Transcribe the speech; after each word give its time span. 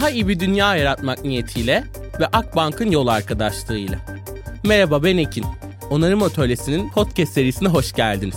daha 0.00 0.10
iyi 0.10 0.28
bir 0.28 0.40
dünya 0.40 0.76
yaratmak 0.76 1.24
niyetiyle 1.24 1.84
ve 2.20 2.26
Akbank'ın 2.26 2.90
yol 2.90 3.06
arkadaşlığıyla. 3.06 3.98
Merhaba 4.64 5.04
ben 5.04 5.16
Ekin. 5.16 5.44
Onarım 5.90 6.22
Atölyesi'nin 6.22 6.90
podcast 6.90 7.32
serisine 7.32 7.68
hoş 7.68 7.92
geldiniz. 7.92 8.36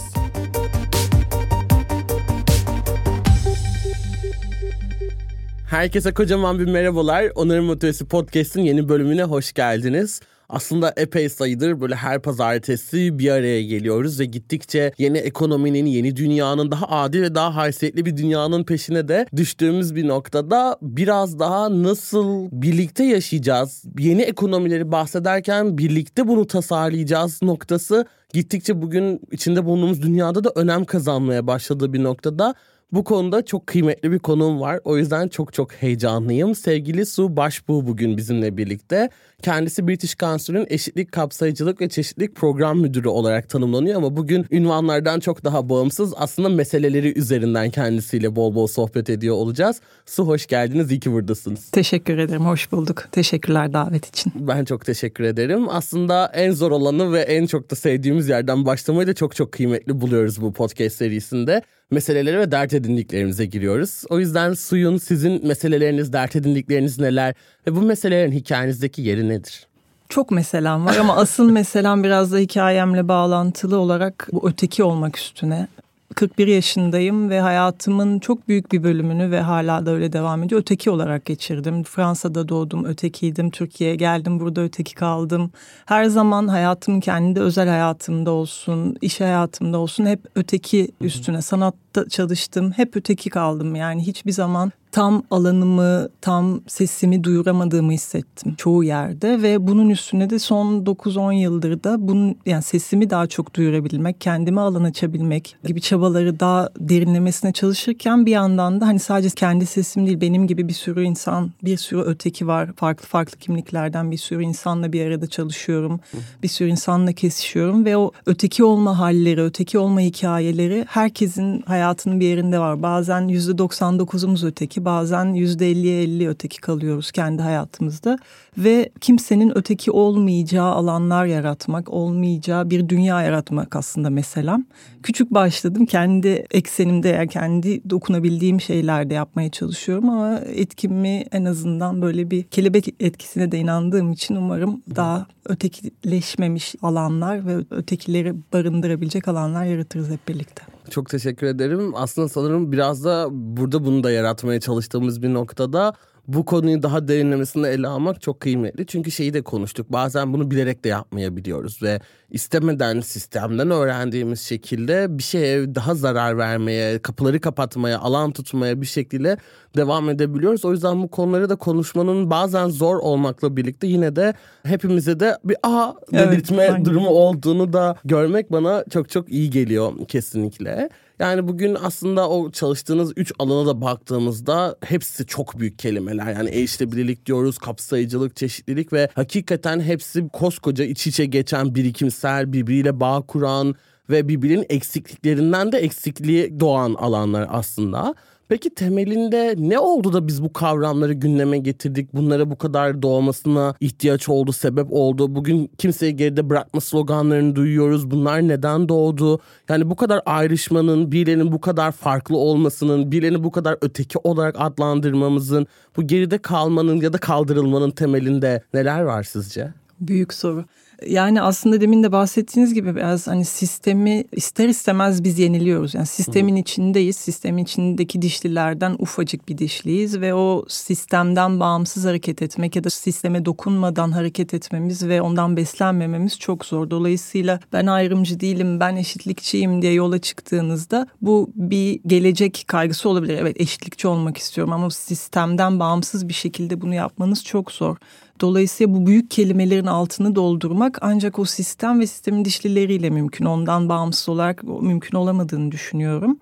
Herkese 5.69 6.13
kocaman 6.13 6.59
bir 6.59 6.65
merhabalar. 6.65 7.31
Onarım 7.35 7.69
Atölyesi 7.69 8.05
Podcast'ın 8.05 8.61
yeni 8.61 8.89
bölümüne 8.89 9.23
hoş 9.23 9.53
geldiniz 9.53 10.21
aslında 10.49 10.93
epey 10.97 11.29
sayıdır 11.29 11.81
böyle 11.81 11.95
her 11.95 12.21
pazartesi 12.21 13.19
bir 13.19 13.29
araya 13.29 13.63
geliyoruz 13.63 14.19
ve 14.19 14.25
gittikçe 14.25 14.91
yeni 14.97 15.17
ekonominin, 15.17 15.85
yeni 15.85 16.15
dünyanın, 16.15 16.71
daha 16.71 16.87
adil 16.87 17.21
ve 17.21 17.35
daha 17.35 17.55
haysiyetli 17.55 18.05
bir 18.05 18.17
dünyanın 18.17 18.63
peşine 18.63 19.07
de 19.07 19.25
düştüğümüz 19.35 19.95
bir 19.95 20.07
noktada 20.07 20.77
biraz 20.81 21.39
daha 21.39 21.83
nasıl 21.83 22.49
birlikte 22.51 23.03
yaşayacağız, 23.03 23.83
yeni 23.99 24.21
ekonomileri 24.21 24.91
bahsederken 24.91 25.77
birlikte 25.77 26.27
bunu 26.27 26.47
tasarlayacağız 26.47 27.41
noktası 27.41 28.05
gittikçe 28.33 28.81
bugün 28.81 29.21
içinde 29.31 29.65
bulunduğumuz 29.65 30.01
dünyada 30.01 30.43
da 30.43 30.51
önem 30.55 30.85
kazanmaya 30.85 31.47
başladığı 31.47 31.93
bir 31.93 32.03
noktada 32.03 32.55
bu 32.93 33.03
konuda 33.03 33.45
çok 33.45 33.67
kıymetli 33.67 34.11
bir 34.11 34.19
konum 34.19 34.61
var. 34.61 34.79
O 34.83 34.97
yüzden 34.97 35.27
çok 35.27 35.53
çok 35.53 35.71
heyecanlıyım. 35.73 36.55
Sevgili 36.55 37.05
Su 37.05 37.37
Başbuğ 37.37 37.87
bugün 37.87 38.17
bizimle 38.17 38.57
birlikte. 38.57 39.09
Kendisi 39.43 39.87
British 39.87 40.17
Council'ın 40.17 40.65
eşitlik, 40.69 41.11
kapsayıcılık 41.11 41.81
ve 41.81 41.89
çeşitlilik 41.89 42.35
program 42.35 42.79
müdürü 42.79 43.07
olarak 43.07 43.49
tanımlanıyor 43.49 43.95
ama 43.95 44.17
bugün 44.17 44.45
ünvanlardan 44.51 45.19
çok 45.19 45.43
daha 45.43 45.69
bağımsız 45.69 46.13
aslında 46.17 46.49
meseleleri 46.49 47.19
üzerinden 47.19 47.69
kendisiyle 47.69 48.35
bol 48.35 48.55
bol 48.55 48.67
sohbet 48.67 49.09
ediyor 49.09 49.35
olacağız. 49.35 49.81
Su 50.05 50.27
hoş 50.27 50.47
geldiniz, 50.47 50.91
iyi 50.91 50.99
ki 50.99 51.11
buradasınız. 51.11 51.71
Teşekkür 51.71 52.17
ederim, 52.17 52.45
hoş 52.45 52.71
bulduk. 52.71 53.07
Teşekkürler 53.11 53.73
davet 53.73 54.05
için. 54.05 54.33
Ben 54.35 54.65
çok 54.65 54.85
teşekkür 54.85 55.23
ederim. 55.23 55.69
Aslında 55.69 56.31
en 56.33 56.51
zor 56.51 56.71
olanı 56.71 57.13
ve 57.13 57.21
en 57.21 57.45
çok 57.45 57.71
da 57.71 57.75
sevdiğimiz 57.75 58.29
yerden 58.29 58.65
başlamayı 58.65 59.07
da 59.07 59.13
çok 59.13 59.35
çok 59.35 59.51
kıymetli 59.51 60.01
buluyoruz 60.01 60.41
bu 60.41 60.53
podcast 60.53 60.95
serisinde 60.95 61.61
meselelere 61.91 62.39
ve 62.39 62.51
dert 62.51 62.73
edindiklerimize 62.73 63.45
giriyoruz. 63.45 64.03
O 64.09 64.19
yüzden 64.19 64.53
suyun 64.53 64.97
sizin 64.97 65.47
meseleleriniz, 65.47 66.13
dert 66.13 66.35
edindikleriniz 66.35 66.99
neler 66.99 67.33
ve 67.67 67.75
bu 67.75 67.81
meselelerin 67.81 68.31
hikayenizdeki 68.31 69.01
yeri 69.01 69.29
nedir? 69.33 69.67
Çok 70.09 70.31
meselem 70.31 70.85
var 70.85 70.95
ama 70.95 71.15
asıl 71.15 71.49
meselem 71.51 72.03
biraz 72.03 72.31
da 72.31 72.37
hikayemle 72.37 73.07
bağlantılı 73.07 73.79
olarak 73.79 74.27
bu 74.31 74.49
öteki 74.49 74.83
olmak 74.83 75.17
üstüne. 75.17 75.67
41 76.15 76.47
yaşındayım 76.47 77.29
ve 77.29 77.39
hayatımın 77.39 78.19
çok 78.19 78.47
büyük 78.47 78.71
bir 78.71 78.83
bölümünü 78.83 79.31
ve 79.31 79.41
hala 79.41 79.85
da 79.85 79.91
öyle 79.91 80.13
devam 80.13 80.43
ediyor. 80.43 80.61
Öteki 80.61 80.89
olarak 80.89 81.25
geçirdim. 81.25 81.83
Fransa'da 81.83 82.49
doğdum, 82.49 82.85
ötekiydim. 82.85 83.49
Türkiye'ye 83.51 83.95
geldim, 83.95 84.39
burada 84.39 84.61
öteki 84.61 84.95
kaldım. 84.95 85.51
Her 85.85 86.05
zaman 86.05 86.47
hayatım 86.47 86.99
kendi 86.99 87.39
özel 87.39 87.69
hayatımda 87.69 88.31
olsun, 88.31 88.97
iş 89.01 89.21
hayatımda 89.21 89.77
olsun 89.77 90.05
hep 90.05 90.19
öteki 90.35 90.91
üstüne. 91.01 91.41
Sanatta 91.41 92.09
çalıştım, 92.09 92.71
hep 92.71 92.95
öteki 92.95 93.29
kaldım. 93.29 93.75
Yani 93.75 94.07
hiçbir 94.07 94.31
zaman 94.31 94.71
tam 94.93 95.23
alanımı, 95.31 96.09
tam 96.21 96.61
sesimi 96.67 97.23
duyuramadığımı 97.23 97.91
hissettim 97.91 98.55
çoğu 98.57 98.83
yerde 98.83 99.41
ve 99.41 99.67
bunun 99.67 99.89
üstüne 99.89 100.29
de 100.29 100.39
son 100.39 100.85
9-10 100.85 101.33
yıldır 101.33 101.83
da 101.83 102.07
bunun 102.07 102.35
yani 102.45 102.63
sesimi 102.63 103.09
daha 103.09 103.27
çok 103.27 103.53
duyurabilmek, 103.55 104.21
kendime 104.21 104.61
alan 104.61 104.83
açabilmek 104.83 105.55
gibi 105.63 105.81
çabaları 105.81 106.39
daha 106.39 106.69
derinlemesine 106.79 107.51
çalışırken 107.53 108.25
bir 108.25 108.31
yandan 108.31 108.81
da 108.81 108.87
hani 108.87 108.99
sadece 108.99 109.29
kendi 109.29 109.65
sesim 109.65 110.07
değil 110.07 110.21
benim 110.21 110.47
gibi 110.47 110.67
bir 110.67 110.73
sürü 110.73 111.03
insan, 111.03 111.51
bir 111.63 111.77
sürü 111.77 112.01
öteki 112.01 112.47
var. 112.47 112.73
Farklı 112.75 113.07
farklı 113.07 113.37
kimliklerden 113.37 114.11
bir 114.11 114.17
sürü 114.17 114.43
insanla 114.43 114.93
bir 114.93 115.05
arada 115.05 115.27
çalışıyorum. 115.27 115.99
Bir 116.43 116.47
sürü 116.47 116.69
insanla 116.69 117.13
kesişiyorum 117.13 117.85
ve 117.85 117.97
o 117.97 118.11
öteki 118.25 118.63
olma 118.63 118.99
halleri, 118.99 119.41
öteki 119.41 119.77
olma 119.77 119.99
hikayeleri 119.99 120.85
herkesin 120.87 121.61
hayatının 121.61 122.19
bir 122.19 122.27
yerinde 122.27 122.59
var. 122.59 122.81
Bazen 122.81 123.21
%99'umuz 123.21 124.47
öteki, 124.47 124.82
bazen 124.85 125.33
yüzde 125.33 125.71
elliye 125.71 126.03
elli 126.03 126.29
öteki 126.29 126.61
kalıyoruz 126.61 127.11
kendi 127.11 127.41
hayatımızda 127.41 128.17
ve 128.57 128.89
kimsenin 129.01 129.57
öteki 129.57 129.91
olmayacağı 129.91 130.71
alanlar 130.71 131.25
yaratmak, 131.25 131.89
olmayacağı 131.89 132.69
bir 132.69 132.89
dünya 132.89 133.21
yaratmak 133.21 133.75
aslında 133.75 134.09
meselem. 134.09 134.65
Küçük 135.03 135.31
başladım 135.31 135.85
kendi 135.85 136.45
eksenimde 136.51 137.09
yani 137.09 137.27
kendi 137.27 137.89
dokunabildiğim 137.89 138.61
şeylerde 138.61 139.13
yapmaya 139.13 139.51
çalışıyorum 139.51 140.09
ama 140.09 140.39
etkimi 140.39 141.25
en 141.31 141.45
azından 141.45 142.01
böyle 142.01 142.31
bir 142.31 142.43
kelebek 142.43 142.95
etkisine 142.99 143.51
de 143.51 143.59
inandığım 143.59 144.11
için 144.11 144.35
umarım 144.35 144.83
daha 144.95 145.27
ötekileşmemiş 145.45 146.75
alanlar 146.81 147.47
ve 147.47 147.55
ötekileri 147.71 148.35
barındırabilecek 148.53 149.27
alanlar 149.27 149.65
yaratırız 149.65 150.09
hep 150.09 150.27
birlikte. 150.27 150.72
Çok 150.93 151.09
teşekkür 151.09 151.47
ederim. 151.47 151.91
Aslında 151.95 152.29
sanırım 152.29 152.71
biraz 152.71 153.05
da 153.05 153.27
burada 153.31 153.85
bunu 153.85 154.03
da 154.03 154.11
yaratmaya 154.11 154.59
çalıştığımız 154.59 155.23
bir 155.23 155.33
noktada 155.33 155.93
bu 156.27 156.45
konuyu 156.45 156.83
daha 156.83 157.07
derinlemesine 157.07 157.67
ele 157.67 157.87
almak 157.87 158.21
çok 158.21 158.39
kıymetli. 158.39 158.85
Çünkü 158.85 159.11
şeyi 159.11 159.33
de 159.33 159.41
konuştuk. 159.41 159.91
Bazen 159.91 160.33
bunu 160.33 160.51
bilerek 160.51 160.83
de 160.83 160.89
yapmayabiliyoruz 160.89 161.83
ve 161.83 161.99
istemeden 162.31 162.99
sistemden 162.99 163.71
öğrendiğimiz 163.71 164.41
şekilde 164.41 165.17
bir 165.17 165.23
şeye 165.23 165.75
daha 165.75 165.95
zarar 165.95 166.37
vermeye, 166.37 166.99
kapıları 166.99 167.41
kapatmaya, 167.41 167.99
alan 167.99 168.31
tutmaya 168.31 168.81
bir 168.81 168.85
şekilde 168.85 169.37
devam 169.75 170.09
edebiliyoruz. 170.09 170.65
O 170.65 170.71
yüzden 170.71 171.01
bu 171.01 171.07
konuları 171.07 171.49
da 171.49 171.55
konuşmanın 171.55 172.29
bazen 172.29 172.69
zor 172.69 172.95
olmakla 172.95 173.57
birlikte 173.57 173.87
yine 173.87 174.15
de 174.15 174.33
hepimize 174.63 175.19
de 175.19 175.37
bir 175.43 175.57
aha 175.63 175.95
dedirtme 176.11 176.63
evet, 176.63 176.85
durumu 176.85 177.09
olduğunu 177.09 177.73
da 177.73 177.95
görmek 178.05 178.51
bana 178.51 178.83
çok 178.93 179.09
çok 179.09 179.29
iyi 179.29 179.49
geliyor 179.49 180.07
kesinlikle. 180.07 180.89
Yani 181.19 181.47
bugün 181.47 181.77
aslında 181.83 182.29
o 182.29 182.51
çalıştığınız 182.51 183.13
üç 183.15 183.31
alana 183.39 183.67
da 183.67 183.81
baktığımızda 183.81 184.75
hepsi 184.85 185.25
çok 185.25 185.59
büyük 185.59 185.79
kelimeler. 185.79 186.33
Yani 186.33 186.49
erişilebilirlik 186.49 187.25
diyoruz, 187.25 187.57
kapsayıcılık, 187.57 188.35
çeşitlilik 188.35 188.93
ve 188.93 189.09
hakikaten 189.15 189.79
hepsi 189.79 190.27
koskoca 190.29 190.85
iç 190.85 191.07
içe 191.07 191.25
geçen 191.25 191.75
birikimsel, 191.75 192.53
birbiriyle 192.53 192.99
bağ 192.99 193.21
kuran 193.21 193.75
ve 194.09 194.27
birbirinin 194.27 194.65
eksikliklerinden 194.69 195.71
de 195.71 195.77
eksikliği 195.77 196.59
doğan 196.59 196.93
alanlar 196.93 197.47
aslında. 197.49 198.15
Peki 198.49 198.69
temelinde 198.69 199.55
ne 199.57 199.79
oldu 199.79 200.13
da 200.13 200.27
biz 200.27 200.43
bu 200.43 200.53
kavramları 200.53 201.13
gündeme 201.13 201.57
getirdik? 201.57 202.13
Bunlara 202.13 202.49
bu 202.49 202.57
kadar 202.57 203.01
doğmasına 203.01 203.75
ihtiyaç 203.79 204.29
oldu, 204.29 204.51
sebep 204.53 204.87
oldu. 204.91 205.35
Bugün 205.35 205.71
kimseyi 205.77 206.15
geride 206.15 206.49
bırakma 206.49 206.81
sloganlarını 206.81 207.55
duyuyoruz. 207.55 208.11
Bunlar 208.11 208.47
neden 208.47 208.89
doğdu? 208.89 209.39
Yani 209.69 209.89
bu 209.89 209.95
kadar 209.95 210.21
ayrışmanın, 210.25 211.11
birilerinin 211.11 211.51
bu 211.51 211.61
kadar 211.61 211.91
farklı 211.91 212.37
olmasının, 212.37 213.11
birilerini 213.11 213.43
bu 213.43 213.51
kadar 213.51 213.77
öteki 213.81 214.19
olarak 214.23 214.55
adlandırmamızın, 214.57 215.67
bu 215.97 216.07
geride 216.07 216.37
kalmanın 216.37 217.01
ya 217.01 217.13
da 217.13 217.17
kaldırılmanın 217.17 217.91
temelinde 217.91 218.63
neler 218.73 219.01
var 219.01 219.23
sizce? 219.23 219.73
Büyük 219.99 220.33
soru. 220.33 220.65
Yani 221.07 221.41
aslında 221.41 221.81
demin 221.81 222.03
de 222.03 222.11
bahsettiğiniz 222.11 222.73
gibi 222.73 222.95
biraz 222.95 223.27
hani 223.27 223.45
sistemi 223.45 224.23
ister 224.31 224.69
istemez 224.69 225.23
biz 225.23 225.39
yeniliyoruz. 225.39 225.93
Yani 225.93 226.05
sistemin 226.05 226.55
Hı. 226.55 226.59
içindeyiz. 226.59 227.15
Sistemin 227.15 227.63
içindeki 227.63 228.21
dişlilerden 228.21 228.95
ufacık 228.99 229.49
bir 229.49 229.57
dişliyiz 229.57 230.21
ve 230.21 230.33
o 230.33 230.65
sistemden 230.67 231.59
bağımsız 231.59 232.05
hareket 232.05 232.41
etmek 232.41 232.75
ya 232.75 232.83
da 232.83 232.89
sisteme 232.89 233.45
dokunmadan 233.45 234.11
hareket 234.11 234.53
etmemiz 234.53 235.07
ve 235.07 235.21
ondan 235.21 235.57
beslenmememiz 235.57 236.39
çok 236.39 236.65
zor. 236.65 236.89
Dolayısıyla 236.89 237.59
ben 237.73 237.85
ayrımcı 237.85 238.39
değilim, 238.39 238.79
ben 238.79 238.95
eşitlikçiyim 238.95 239.81
diye 239.81 239.93
yola 239.93 240.19
çıktığınızda 240.19 241.07
bu 241.21 241.51
bir 241.55 241.99
gelecek 242.07 242.63
kaygısı 242.67 243.09
olabilir. 243.09 243.37
Evet 243.41 243.61
eşitlikçi 243.61 244.07
olmak 244.07 244.37
istiyorum 244.37 244.73
ama 244.73 244.89
sistemden 244.89 245.79
bağımsız 245.79 246.27
bir 246.27 246.33
şekilde 246.33 246.81
bunu 246.81 246.93
yapmanız 246.93 247.43
çok 247.43 247.71
zor. 247.71 247.97
Dolayısıyla 248.41 248.93
bu 248.93 249.07
büyük 249.07 249.31
kelimelerin 249.31 249.85
altını 249.85 250.35
doldurmak 250.35 250.97
ancak 251.01 251.39
o 251.39 251.45
sistem 251.45 251.99
ve 251.99 252.07
sistemin 252.07 252.45
dişlileriyle 252.45 253.09
mümkün. 253.09 253.45
Ondan 253.45 253.89
bağımsız 253.89 254.29
olarak 254.29 254.63
mümkün 254.63 255.17
olamadığını 255.17 255.71
düşünüyorum. 255.71 256.37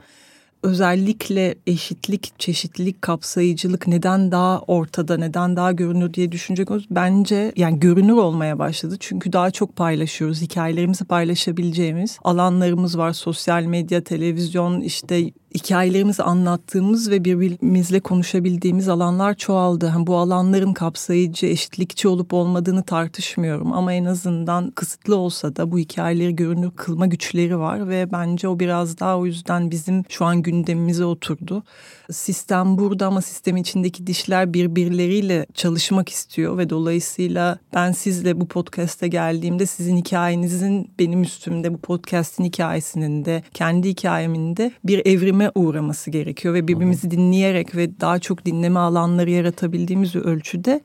Özellikle 0.63 1.55
eşitlik, 1.67 2.39
çeşitlilik, 2.39 3.01
kapsayıcılık 3.01 3.88
neden 3.88 4.31
daha 4.31 4.59
ortada, 4.59 5.17
neden 5.17 5.55
daha 5.55 5.71
görünür 5.71 6.13
diye 6.13 6.31
düşünecek 6.31 6.71
olursak 6.71 6.91
bence 6.91 7.51
yani 7.55 7.79
görünür 7.79 8.13
olmaya 8.13 8.59
başladı. 8.59 8.95
Çünkü 8.99 9.33
daha 9.33 9.51
çok 9.51 9.75
paylaşıyoruz. 9.75 10.41
Hikayelerimizi 10.41 11.05
paylaşabileceğimiz 11.05 12.19
alanlarımız 12.23 12.97
var. 12.97 13.13
Sosyal 13.13 13.63
medya, 13.63 14.03
televizyon, 14.03 14.81
işte 14.81 15.31
hikayelerimizi 15.56 16.24
anlattığımız 16.24 17.12
ve 17.12 17.25
birbirimizle 17.25 18.00
konuşabildiğimiz 18.00 18.89
alanlar 18.89 19.33
çoğaldı. 19.33 19.88
Hani 19.88 20.07
bu 20.07 20.18
alanların 20.18 20.74
kapsayıcı, 20.74 21.45
eşitlikçi 21.45 22.07
olup 22.07 22.33
olmadığını 22.33 22.83
tartışmıyorum 22.83 23.74
ama 23.74 23.94
en 23.94 24.06
azından 24.06 24.71
kısıtlı 24.71 25.15
olsa 25.15 25.56
da 25.56 25.71
bu 25.71 25.80
hikayeleri 25.80 26.36
görünür 26.36 26.71
kılma 26.71 27.06
güçleri 27.06 27.59
var 27.59 27.89
ve 27.89 28.12
bence 28.12 28.48
o 28.48 28.59
biraz 28.59 29.00
daha 29.00 29.19
o 29.19 29.25
yüzden 29.25 29.71
bizim 29.71 30.03
şu 30.09 30.25
an 30.25 30.42
gündemimize 30.42 31.06
oturdu. 31.06 31.63
Sistem 32.12 32.77
burada 32.77 33.07
ama 33.07 33.21
sistemin 33.21 33.62
içindeki 33.62 34.07
dişler 34.07 34.53
birbirleriyle 34.53 35.45
çalışmak 35.53 36.09
istiyor 36.09 36.57
ve 36.57 36.69
dolayısıyla 36.69 37.59
ben 37.74 37.92
sizle 37.92 38.42
bu 38.42 38.48
podcast'e 38.48 39.07
geldiğimde 39.07 39.65
sizin 39.65 39.98
hikayenizin 39.98 40.92
benim 41.00 41.24
üstümde 41.24 41.74
bu 41.74 41.77
podcast'in 41.77 42.44
hikayesinin 42.44 43.25
de 43.25 43.44
kendi 43.53 43.89
hikayemin 43.89 44.57
de 44.57 44.71
bir 44.83 45.01
evrime 45.41 45.51
uğraması 45.55 46.11
gerekiyor 46.11 46.53
ve 46.53 46.67
birbirimizi 46.67 47.11
dinleyerek 47.11 47.75
ve 47.75 47.99
daha 47.99 48.19
çok 48.19 48.45
dinleme 48.45 48.79
alanları 48.79 49.29
yaratabildiğimiz 49.29 50.15
ölçüde 50.15 50.81